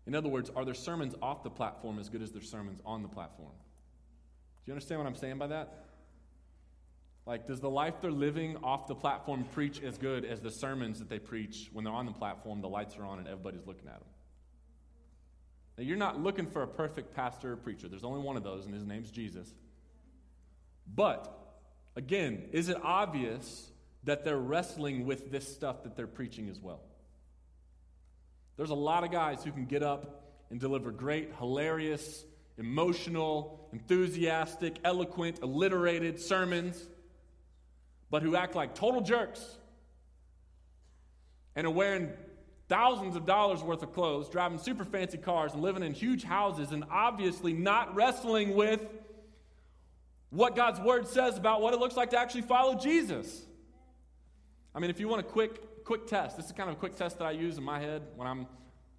[0.05, 3.01] In other words, are their sermons off the platform as good as their sermons on
[3.01, 3.51] the platform?
[3.51, 5.85] Do you understand what I'm saying by that?
[7.25, 10.99] Like, does the life they're living off the platform preach as good as the sermons
[10.99, 13.87] that they preach when they're on the platform, the lights are on, and everybody's looking
[13.87, 14.09] at them?
[15.77, 17.87] Now, you're not looking for a perfect pastor or preacher.
[17.87, 19.53] There's only one of those, and his name's Jesus.
[20.93, 21.42] But,
[21.95, 23.69] again, is it obvious
[24.03, 26.81] that they're wrestling with this stuff that they're preaching as well?
[28.57, 32.23] There's a lot of guys who can get up and deliver great, hilarious,
[32.57, 36.81] emotional, enthusiastic, eloquent, alliterated sermons,
[38.11, 39.43] but who act like total jerks
[41.55, 42.11] and are wearing
[42.69, 46.71] thousands of dollars worth of clothes, driving super fancy cars, and living in huge houses,
[46.71, 48.85] and obviously not wrestling with
[50.33, 53.45] what God's word says about what it looks like to actually follow Jesus.
[54.73, 56.95] I mean, if you want a quick, quick test, this is kind of a quick
[56.95, 58.47] test that I use in my head when I'm,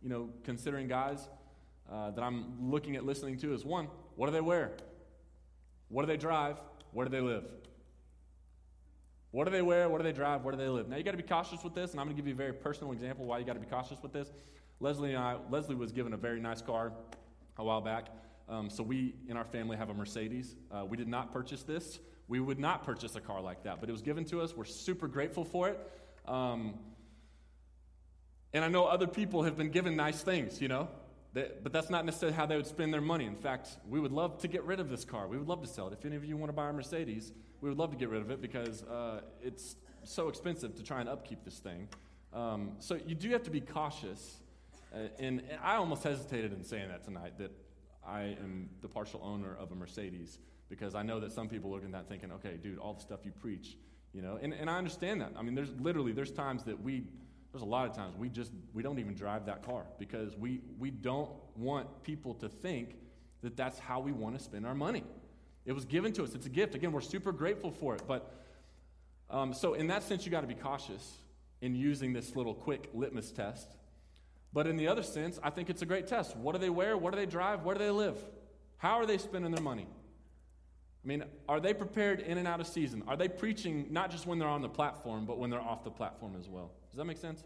[0.01, 1.29] you know, considering guys
[1.93, 4.77] uh, that I'm looking at listening to is one, what do they wear?
[5.89, 6.61] What do they drive?
[6.93, 7.45] Where do they live?
[9.33, 9.89] What do they wear?
[9.89, 10.45] What do they drive?
[10.45, 10.89] Where do they live?
[10.89, 12.37] Now you got to be cautious with this, and I'm going to give you a
[12.37, 14.33] very personal example why you got to be cautious with this.
[14.79, 16.93] Leslie and I, Leslie was given a very nice car
[17.59, 18.07] a while back.
[18.49, 20.57] Um, so we in our family have a Mercedes.
[20.71, 21.99] Uh, we did not purchase this.
[22.29, 24.57] We would not purchase a car like that, but it was given to us.
[24.57, 25.91] We're super grateful for it.
[26.27, 26.75] Um,
[28.53, 30.89] and I know other people have been given nice things, you know,
[31.35, 33.27] but that's not necessarily how they would spend their money.
[33.27, 35.27] In fact, we would love to get rid of this car.
[35.27, 35.93] We would love to sell it.
[35.93, 38.23] If any of you want to buy a Mercedes, we would love to get rid
[38.23, 41.89] of it because uh, it's so expensive to try and upkeep this thing.
[42.33, 44.37] Um, so you do have to be cautious.
[44.95, 47.51] Uh, and, and I almost hesitated in saying that tonight that
[48.07, 50.39] I am the partial owner of a Mercedes
[50.69, 53.21] because I know that some people look at that thinking, okay, dude, all the stuff
[53.25, 53.77] you preach,
[54.13, 55.33] you know, and, and I understand that.
[55.37, 57.05] I mean, there's literally, there's times that we,
[57.53, 60.61] there's a lot of times we just, we don't even drive that car because we,
[60.79, 62.97] we don't want people to think
[63.43, 65.05] that that's how we want to spend our money.
[65.67, 66.35] It was given to us.
[66.35, 66.75] It's a gift.
[66.75, 68.03] Again, we're super grateful for it.
[68.07, 68.35] But
[69.31, 71.19] um, so, in that sense, you got to be cautious
[71.63, 73.69] in using this little quick litmus test.
[74.55, 76.37] But in the other sense, I think it's a great test.
[76.37, 76.97] What do they wear?
[76.97, 77.65] What do they drive?
[77.65, 78.17] Where do they live?
[78.77, 79.89] How are they spending their money?
[81.05, 83.03] I mean, are they prepared in and out of season?
[83.09, 85.91] Are they preaching not just when they're on the platform, but when they're off the
[85.91, 86.71] platform as well?
[86.91, 87.43] Does that make sense?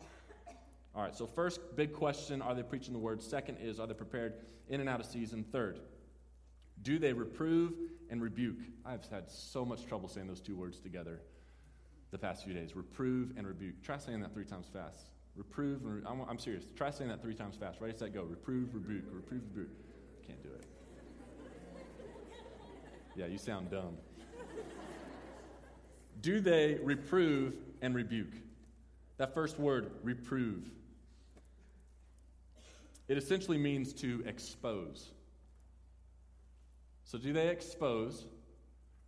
[0.94, 3.22] All right, so first, big question are they preaching the word?
[3.22, 4.34] Second is, are they prepared
[4.68, 5.44] in and out of season?
[5.50, 5.80] Third,
[6.82, 7.72] do they reprove
[8.10, 8.58] and rebuke?
[8.84, 11.20] I've had so much trouble saying those two words together
[12.10, 12.76] the past few days.
[12.76, 13.82] Reprove and rebuke.
[13.82, 15.06] Try saying that three times fast.
[15.38, 16.64] Reprove re- I'm, I'm, serious.
[16.76, 17.80] Try saying that three times fast.
[17.80, 18.24] Ready, set, go.
[18.24, 19.04] Reprove, rebuke.
[19.12, 19.70] Reprove, rebuke.
[20.26, 20.64] Can't do it.
[23.14, 23.96] Yeah, you sound dumb.
[26.20, 28.34] Do they reprove and rebuke?
[29.18, 30.70] That first word, reprove,
[33.06, 35.12] it essentially means to expose.
[37.04, 38.26] So, do they expose?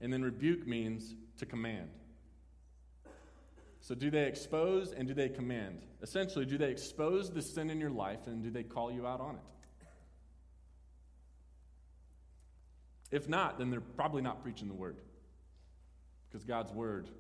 [0.01, 1.91] And then rebuke means to command.
[3.81, 5.83] So, do they expose and do they command?
[6.03, 9.21] Essentially, do they expose the sin in your life and do they call you out
[9.21, 9.41] on it?
[13.11, 14.99] If not, then they're probably not preaching the word.
[16.29, 17.11] Because God's word,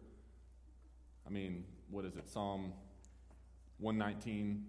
[1.27, 2.29] I mean, what is it?
[2.29, 2.73] Psalm
[3.79, 4.64] 119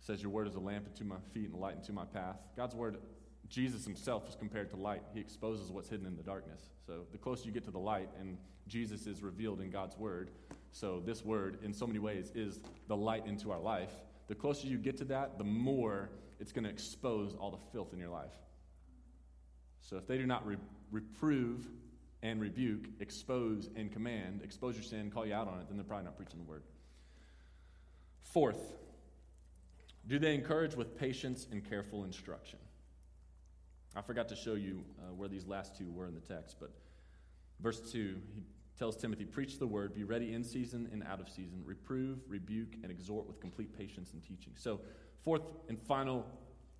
[0.00, 2.36] says, Your word is a lamp unto my feet and a light unto my path.
[2.56, 2.98] God's word
[3.48, 5.02] Jesus himself is compared to light.
[5.12, 6.62] He exposes what's hidden in the darkness.
[6.86, 10.30] So the closer you get to the light, and Jesus is revealed in God's word.
[10.70, 13.92] So this word, in so many ways, is the light into our life.
[14.26, 17.92] The closer you get to that, the more it's going to expose all the filth
[17.92, 18.32] in your life.
[19.80, 20.56] So if they do not re-
[20.90, 21.66] reprove
[22.22, 25.84] and rebuke, expose and command, expose your sin, call you out on it, then they're
[25.84, 26.62] probably not preaching the word.
[28.22, 28.74] Fourth,
[30.06, 32.58] do they encourage with patience and careful instruction?
[33.96, 36.70] I forgot to show you uh, where these last two were in the text, but
[37.60, 38.42] verse 2, he
[38.78, 42.74] tells Timothy, Preach the word, be ready in season and out of season, reprove, rebuke,
[42.82, 44.52] and exhort with complete patience and teaching.
[44.56, 44.80] So,
[45.22, 46.26] fourth and final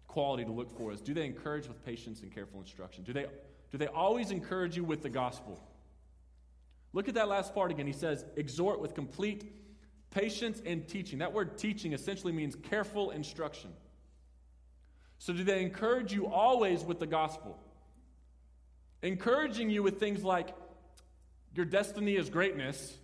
[0.09, 3.04] quality to look for is do they encourage with patience and careful instruction?
[3.04, 3.27] Do they,
[3.71, 5.60] do they always encourage you with the gospel?
[6.92, 7.87] Look at that last part again.
[7.87, 9.52] He says, Exhort with complete
[10.10, 11.19] patience and teaching.
[11.19, 13.71] That word teaching essentially means careful instruction.
[15.25, 17.58] So, do they encourage you always with the gospel?
[19.00, 20.54] Encouraging you with things like
[21.54, 22.94] your destiny is greatness,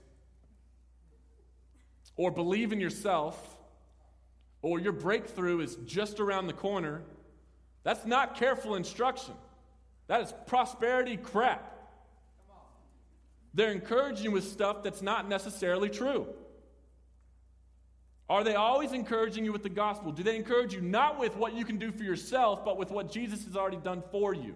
[2.17, 3.57] or believe in yourself,
[4.61, 7.01] or your breakthrough is just around the corner.
[7.85, 9.33] That's not careful instruction.
[10.07, 11.75] That is prosperity crap.
[13.55, 16.27] They're encouraging you with stuff that's not necessarily true.
[18.31, 20.13] Are they always encouraging you with the gospel?
[20.13, 23.11] Do they encourage you not with what you can do for yourself, but with what
[23.11, 24.55] Jesus has already done for you?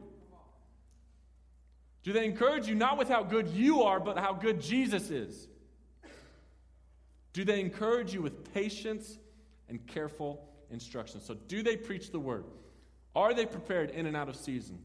[2.05, 5.49] Do they encourage you not with how good you are, but how good Jesus is?
[7.33, 9.19] Do they encourage you with patience
[9.69, 11.21] and careful instruction?
[11.21, 12.45] So, do they preach the word?
[13.17, 14.79] Are they prepared in and out of season?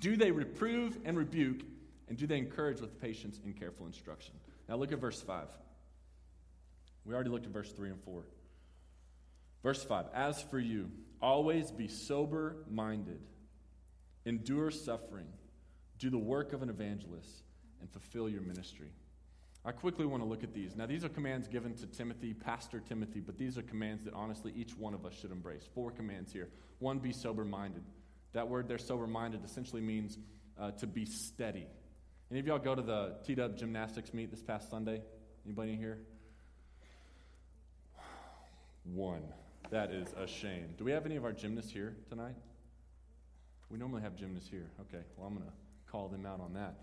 [0.00, 1.62] Do they reprove and rebuke?
[2.08, 4.34] And do they encourage with patience and careful instruction?
[4.68, 5.46] Now, look at verse 5.
[7.04, 8.24] We already looked at verse 3 and 4.
[9.62, 10.90] Verse 5 As for you,
[11.20, 13.20] always be sober minded,
[14.24, 15.26] endure suffering,
[15.98, 17.42] do the work of an evangelist,
[17.80, 18.90] and fulfill your ministry.
[19.64, 20.74] I quickly want to look at these.
[20.74, 24.52] Now, these are commands given to Timothy, Pastor Timothy, but these are commands that honestly
[24.56, 25.68] each one of us should embrace.
[25.72, 26.48] Four commands here.
[26.80, 27.84] One, be sober minded.
[28.32, 30.18] That word there, sober minded, essentially means
[30.58, 31.66] uh, to be steady.
[32.30, 35.02] Any of y'all go to the T Dub gymnastics meet this past Sunday?
[35.44, 35.98] Anybody here?
[38.84, 39.22] One.
[39.70, 40.74] That is a shame.
[40.76, 42.34] Do we have any of our gymnasts here tonight?
[43.70, 44.70] We normally have gymnasts here.
[44.80, 45.52] Okay, well, I'm going to
[45.90, 46.74] call them out on that.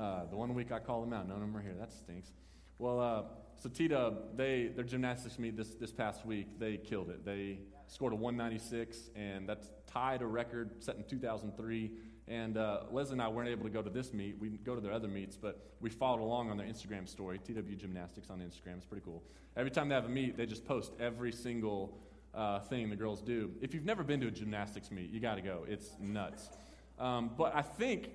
[0.00, 1.74] Uh, the one week I call them out, none of them are here.
[1.78, 2.30] That stinks.
[2.78, 3.22] Well, uh,
[3.60, 6.58] so Tita, they their gymnastics meet this this past week.
[6.58, 7.24] They killed it.
[7.24, 11.90] They scored a 196, and that's tied a record set in 2003.
[12.28, 14.38] And uh, Leslie and I weren't able to go to this meet.
[14.38, 17.76] We go to their other meets, but we followed along on their Instagram story, TW
[17.78, 18.76] Gymnastics on Instagram.
[18.76, 19.22] It's pretty cool.
[19.56, 21.98] Every time they have a meet, they just post every single
[22.34, 23.50] uh, thing the girls do.
[23.62, 25.64] If you've never been to a gymnastics meet, you got to go.
[25.66, 26.50] It's nuts.
[26.98, 28.10] Um, but I think,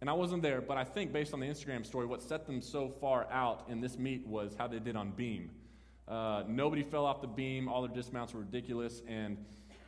[0.00, 2.62] and I wasn't there, but I think based on the Instagram story, what set them
[2.62, 5.50] so far out in this meet was how they did on beam.
[6.06, 7.68] Uh, nobody fell off the beam.
[7.68, 9.36] All their dismounts were ridiculous, and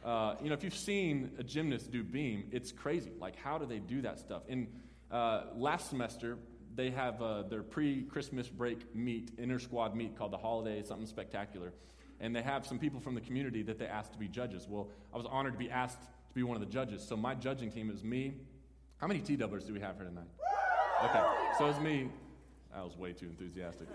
[0.05, 3.12] uh, you know, if you've seen a gymnast do beam, it's crazy.
[3.20, 4.42] Like, how do they do that stuff?
[4.48, 4.68] In
[5.11, 6.38] uh, last semester,
[6.74, 11.72] they have uh, their pre-Christmas break meet, inner squad meet called the Holiday Something Spectacular,
[12.20, 14.66] and they have some people from the community that they asked to be judges.
[14.68, 17.07] Well, I was honored to be asked to be one of the judges.
[17.07, 18.34] So my judging team is me.
[18.98, 20.28] How many T-doublers do we have here tonight?
[21.05, 21.22] Okay,
[21.59, 22.11] so it's me.
[22.75, 23.89] I was way too enthusiastic.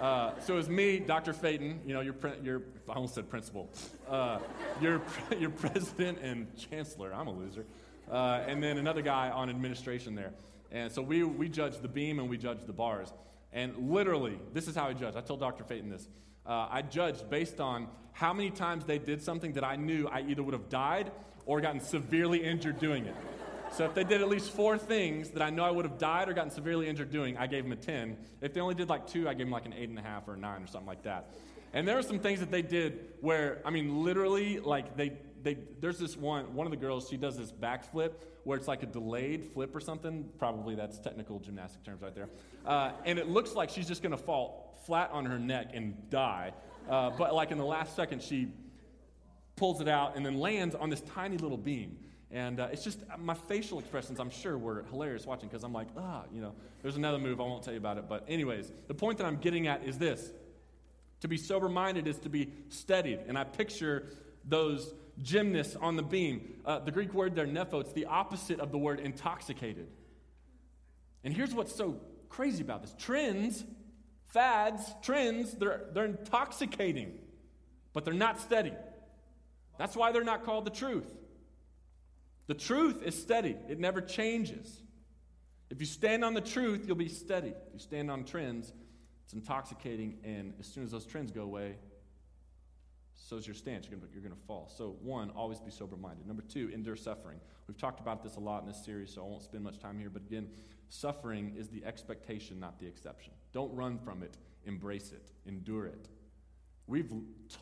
[0.00, 1.32] Uh, so was me, Dr.
[1.32, 3.70] Feyten, you know, your, your I almost said principal,
[4.08, 4.38] uh,
[4.80, 5.02] your,
[5.38, 7.12] your president and chancellor.
[7.12, 7.64] I'm a loser.
[8.10, 10.32] Uh, and then another guy on administration there.
[10.70, 13.12] And so we, we judge the beam and we judge the bars.
[13.52, 15.14] And literally, this is how I judge.
[15.14, 15.64] I told Dr.
[15.64, 16.08] Feyten this.
[16.46, 20.22] Uh, I judged based on how many times they did something that I knew I
[20.22, 21.12] either would have died
[21.44, 23.14] or gotten severely injured doing it.
[23.72, 26.28] So if they did at least four things that I know I would have died
[26.28, 28.18] or gotten severely injured doing, I gave them a 10.
[28.42, 30.28] If they only did like two, I gave them like an eight and a half
[30.28, 31.32] or a nine or something like that.
[31.72, 35.56] And there were some things that they did where, I mean, literally, like they, they,
[35.80, 38.12] there's this one, one of the girls, she does this backflip
[38.44, 40.28] where it's like a delayed flip or something.
[40.38, 42.28] Probably that's technical gymnastic terms right there.
[42.66, 46.10] Uh, and it looks like she's just going to fall flat on her neck and
[46.10, 46.52] die.
[46.90, 48.48] Uh, but like in the last second, she
[49.56, 51.96] pulls it out and then lands on this tiny little beam.
[52.32, 55.72] And uh, it's just uh, my facial expressions, I'm sure, were hilarious watching because I'm
[55.74, 57.40] like, ah, you know, there's another move.
[57.40, 58.08] I won't tell you about it.
[58.08, 60.32] But, anyways, the point that I'm getting at is this
[61.20, 63.20] to be sober minded is to be steadied.
[63.28, 64.08] And I picture
[64.44, 66.54] those gymnasts on the beam.
[66.64, 69.88] Uh, the Greek word there, nepho, it's the opposite of the word intoxicated.
[71.24, 73.62] And here's what's so crazy about this trends,
[74.28, 77.18] fads, trends, they're, they're intoxicating,
[77.92, 78.72] but they're not steady.
[79.78, 81.06] That's why they're not called the truth.
[82.46, 84.82] The truth is steady, it never changes.
[85.70, 87.54] If you stand on the truth, you'll be steady.
[87.68, 88.72] If you stand on trends,
[89.24, 91.76] it's intoxicating, and as soon as those trends go away,
[93.14, 93.86] so is your stance.
[93.88, 94.70] You're going to fall.
[94.76, 96.26] So, one, always be sober minded.
[96.26, 97.38] Number two, endure suffering.
[97.66, 99.98] We've talked about this a lot in this series, so I won't spend much time
[99.98, 100.10] here.
[100.10, 100.48] But again,
[100.88, 103.32] suffering is the expectation, not the exception.
[103.52, 104.36] Don't run from it,
[104.66, 106.08] embrace it, endure it.
[106.92, 107.10] We've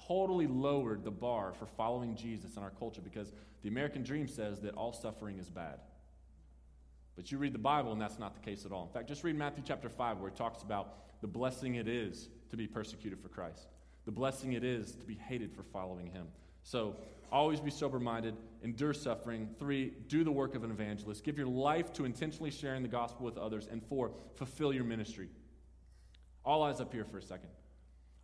[0.08, 4.58] totally lowered the bar for following Jesus in our culture because the American dream says
[4.62, 5.78] that all suffering is bad.
[7.14, 8.82] But you read the Bible, and that's not the case at all.
[8.82, 12.28] In fact, just read Matthew chapter 5, where it talks about the blessing it is
[12.48, 13.68] to be persecuted for Christ,
[14.04, 16.26] the blessing it is to be hated for following him.
[16.64, 16.96] So,
[17.30, 19.48] always be sober minded, endure suffering.
[19.60, 21.22] Three, do the work of an evangelist.
[21.22, 23.68] Give your life to intentionally sharing the gospel with others.
[23.70, 25.28] And four, fulfill your ministry.
[26.44, 27.50] All eyes up here for a second.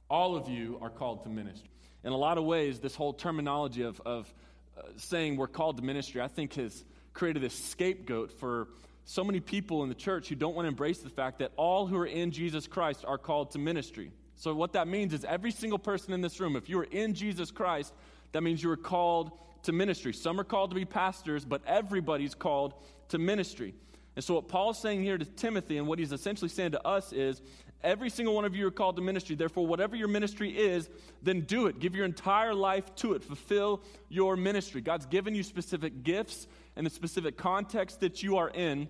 [0.08, 1.70] All of you are called to ministry.
[2.04, 4.32] In a lot of ways, this whole terminology of, of
[4.76, 8.68] uh, saying we're called to ministry, I think has created this scapegoat for
[9.04, 11.86] so many people in the church who don't want to embrace the fact that all
[11.86, 14.12] who are in Jesus Christ are called to ministry.
[14.36, 17.14] So, what that means is every single person in this room, if you are in
[17.14, 17.94] Jesus Christ,
[18.32, 19.32] that means you are called
[19.62, 20.12] to ministry.
[20.12, 22.74] Some are called to be pastors, but everybody's called
[23.08, 23.74] to ministry.
[24.16, 27.12] And so, what Paul's saying here to Timothy, and what he's essentially saying to us
[27.12, 27.42] is
[27.82, 29.36] every single one of you are called to ministry.
[29.36, 30.88] Therefore, whatever your ministry is,
[31.22, 31.78] then do it.
[31.78, 33.22] Give your entire life to it.
[33.22, 34.80] Fulfill your ministry.
[34.80, 36.46] God's given you specific gifts
[36.76, 38.88] and the specific context that you are in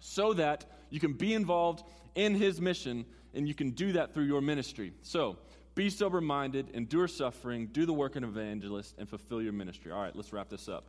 [0.00, 1.84] so that you can be involved
[2.16, 4.92] in his mission and you can do that through your ministry.
[5.02, 5.38] So,
[5.76, 9.92] be sober minded, endure suffering, do the work of an evangelist, and fulfill your ministry.
[9.92, 10.86] All right, let's wrap this up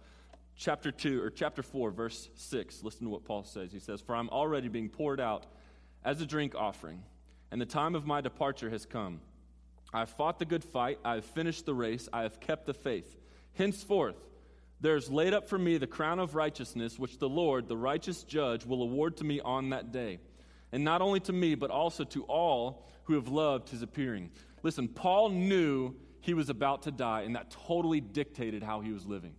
[0.57, 3.71] chapter 2 or chapter 4 verse 6 listen to what paul says.
[3.71, 5.45] He says for i'm already being poured out
[6.03, 7.03] as a drink offering
[7.51, 9.21] and the time of my departure has come.
[9.93, 10.99] I have fought the good fight.
[11.05, 12.09] I have finished the race.
[12.11, 13.15] I have kept the faith.
[13.53, 14.17] Henceforth
[14.79, 18.23] there is laid up for me the crown of righteousness which the lord the righteous
[18.23, 20.19] judge will award to me on that day.
[20.71, 24.31] And not only to me but also to all who have loved his appearing.
[24.63, 29.05] Listen paul knew he was about to die and that totally dictated how he was
[29.05, 29.35] living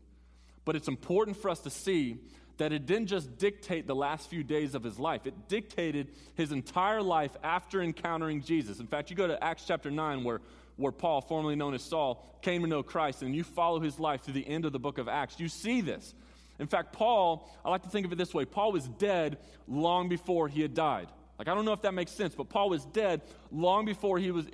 [0.69, 2.19] but it's important for us to see
[2.59, 6.53] that it didn't just dictate the last few days of his life, it dictated his
[6.53, 8.79] entire life after encountering Jesus.
[8.79, 10.43] In fact, you go to Acts chapter 9, where,
[10.77, 14.21] where Paul, formerly known as Saul, came to know Christ, and you follow his life
[14.25, 15.41] to the end of the book of Acts.
[15.41, 16.13] You see this.
[16.59, 20.11] In fact, Paul, I like to think of it this way Paul was dead long
[20.11, 21.09] before he had died.
[21.39, 23.23] Like I don't know if that makes sense, but Paul was dead
[23.53, 24.47] long before he was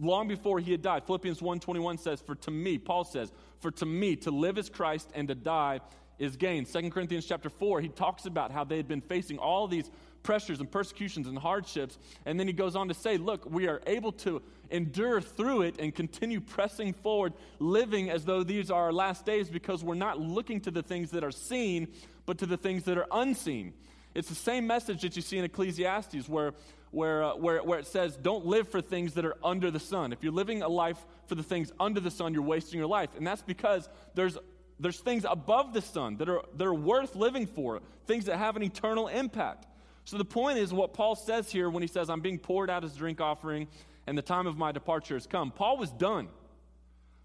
[0.00, 1.04] long before he had died.
[1.06, 5.10] Philippians 1:21 says, "For to me, Paul says, for to me to live is Christ
[5.14, 5.80] and to die
[6.18, 9.68] is gain." 2 Corinthians chapter 4, he talks about how they had been facing all
[9.68, 9.90] these
[10.24, 13.80] pressures and persecutions and hardships, and then he goes on to say, "Look, we are
[13.86, 18.92] able to endure through it and continue pressing forward, living as though these are our
[18.92, 21.88] last days because we're not looking to the things that are seen,
[22.24, 23.74] but to the things that are unseen."
[24.14, 26.52] It's the same message that you see in Ecclesiastes, where,
[26.90, 30.12] where, uh, where, where it says, Don't live for things that are under the sun.
[30.12, 33.10] If you're living a life for the things under the sun, you're wasting your life.
[33.16, 34.36] And that's because there's,
[34.78, 38.56] there's things above the sun that are, that are worth living for, things that have
[38.56, 39.66] an eternal impact.
[40.04, 42.84] So the point is what Paul says here when he says, I'm being poured out
[42.84, 43.68] as drink offering
[44.06, 45.50] and the time of my departure has come.
[45.50, 46.28] Paul was done.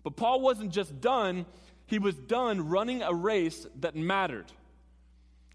[0.04, 1.46] But Paul wasn't just done,
[1.86, 4.46] he was done running a race that mattered.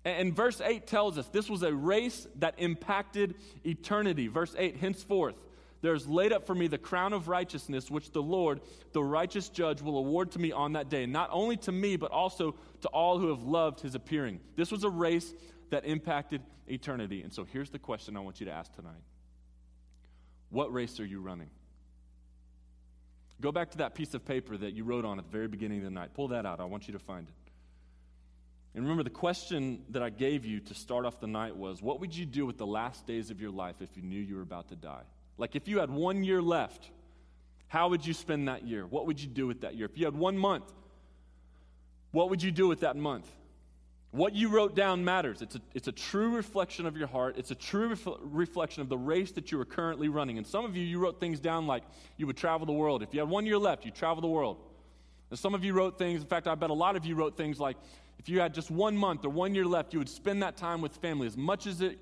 [0.05, 4.27] And verse 8 tells us this was a race that impacted eternity.
[4.27, 5.37] Verse 8, henceforth,
[5.81, 8.61] there is laid up for me the crown of righteousness, which the Lord,
[8.93, 11.07] the righteous judge, will award to me on that day.
[11.07, 14.41] Not only to me, but also to all who have loved his appearing.
[14.57, 15.35] This was a race
[15.71, 17.23] that impacted eternity.
[17.23, 19.03] And so here's the question I want you to ask tonight
[20.51, 21.51] What race are you running?
[23.41, 25.79] Go back to that piece of paper that you wrote on at the very beginning
[25.79, 26.15] of the night.
[26.15, 26.61] Pull that out.
[26.61, 27.35] I want you to find it.
[28.75, 32.01] And remember, the question that I gave you to start off the night was what
[32.01, 34.43] would you do with the last days of your life if you knew you were
[34.43, 35.03] about to die?
[35.37, 36.91] Like, if you had one year left,
[37.69, 38.87] how would you spend that year?
[38.87, 39.87] What would you do with that year?
[39.87, 40.71] If you had one month,
[42.13, 43.27] what would you do with that month?
[44.11, 45.41] What you wrote down matters.
[45.41, 47.37] It's a, it's a true reflection of your heart.
[47.39, 50.37] It's a true ref- reflection of the race that you are currently running.
[50.37, 51.83] And some of you, you wrote things down like
[52.19, 53.03] you would travel the world.
[53.03, 54.59] If you had one year left, you travel the world.
[55.33, 57.39] And some of you wrote things, in fact, I bet a lot of you wrote
[57.39, 57.79] things like
[58.19, 60.83] if you had just one month or one year left, you would spend that time
[60.83, 61.99] with family as much as it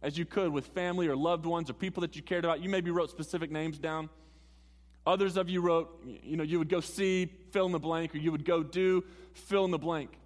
[0.00, 2.60] as you could with family or loved ones or people that you cared about.
[2.60, 4.08] You maybe wrote specific names down.
[5.08, 8.18] Others of you wrote, you know, you would go see, fill in the blank, or
[8.18, 9.02] you would go do,
[9.34, 10.16] fill in the blank.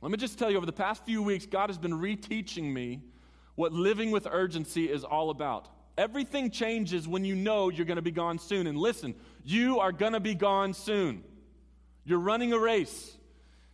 [0.00, 3.00] Let me just tell you, over the past few weeks, God has been reteaching me
[3.54, 5.68] what living with urgency is all about.
[5.96, 8.66] Everything changes when you know you're going to be gone soon.
[8.66, 9.14] And listen,
[9.44, 11.22] you are going to be gone soon.
[12.04, 13.16] You're running a race.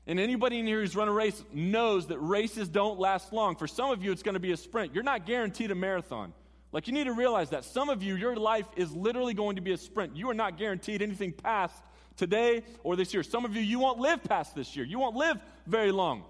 [0.07, 3.57] And anybody in here who's run a race knows that races don't last long.
[3.57, 4.95] For some of you, it's going to be a sprint.
[4.95, 6.33] You're not guaranteed a marathon.
[6.73, 7.65] Like, you need to realize that.
[7.65, 10.17] Some of you, your life is literally going to be a sprint.
[10.17, 11.75] You are not guaranteed anything past
[12.17, 13.23] today or this year.
[13.23, 14.85] Some of you, you won't live past this year.
[14.85, 16.25] You won't live very long.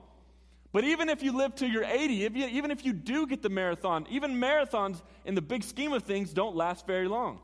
[0.72, 3.42] But even if you live till you're 80, if you, even if you do get
[3.42, 7.40] the marathon, even marathons in the big scheme of things don't last very long.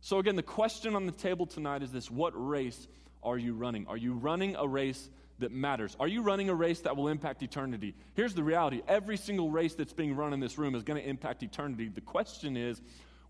[0.00, 2.86] So, again, the question on the table tonight is this What race
[3.24, 3.86] are you running?
[3.86, 5.08] Are you running a race
[5.38, 5.96] that matters?
[5.98, 7.94] Are you running a race that will impact eternity?
[8.14, 11.08] Here's the reality every single race that's being run in this room is going to
[11.08, 11.88] impact eternity.
[11.88, 12.80] The question is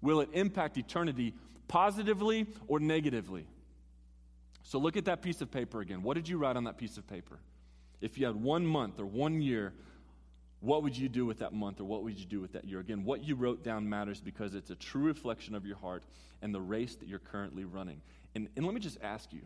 [0.02, 1.34] will it impact eternity
[1.68, 3.46] positively or negatively?
[4.62, 6.02] So look at that piece of paper again.
[6.02, 7.38] What did you write on that piece of paper?
[8.00, 9.72] If you had one month or one year,
[10.60, 12.80] what would you do with that month or what would you do with that year?
[12.80, 16.02] Again, what you wrote down matters because it's a true reflection of your heart
[16.40, 18.00] and the race that you're currently running.
[18.34, 19.42] And, and let me just ask you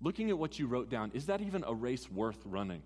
[0.00, 2.82] looking at what you wrote down, is that even a race worth running?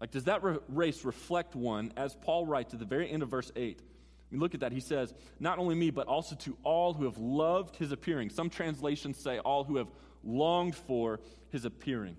[0.00, 3.30] Like, does that re- race reflect one, as Paul writes at the very end of
[3.30, 3.80] verse 8?
[3.80, 4.72] I mean, look at that.
[4.72, 8.30] He says, Not only me, but also to all who have loved his appearing.
[8.30, 9.88] Some translations say, All who have
[10.24, 12.16] longed for his appearing.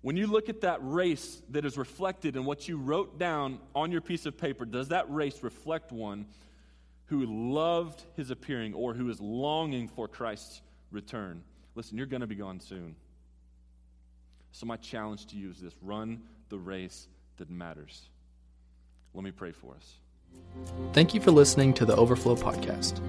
[0.00, 3.92] When you look at that race that is reflected in what you wrote down on
[3.92, 6.26] your piece of paper, does that race reflect one
[7.06, 10.60] who loved his appearing or who is longing for Christ's
[10.90, 11.44] return?
[11.74, 12.94] Listen, you're going to be gone soon.
[14.52, 16.20] So, my challenge to you is this run
[16.50, 17.08] the race
[17.38, 18.08] that matters.
[19.14, 19.96] Let me pray for us.
[20.92, 23.00] Thank you for listening to the Overflow Podcast.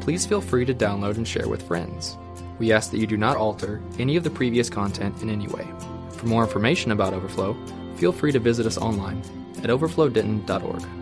[0.00, 2.16] Please feel free to download and share with friends.
[2.58, 5.66] We ask that you do not alter any of the previous content in any way.
[6.10, 7.56] For more information about Overflow,
[7.96, 9.22] feel free to visit us online
[9.58, 11.01] at overflowdenton.org.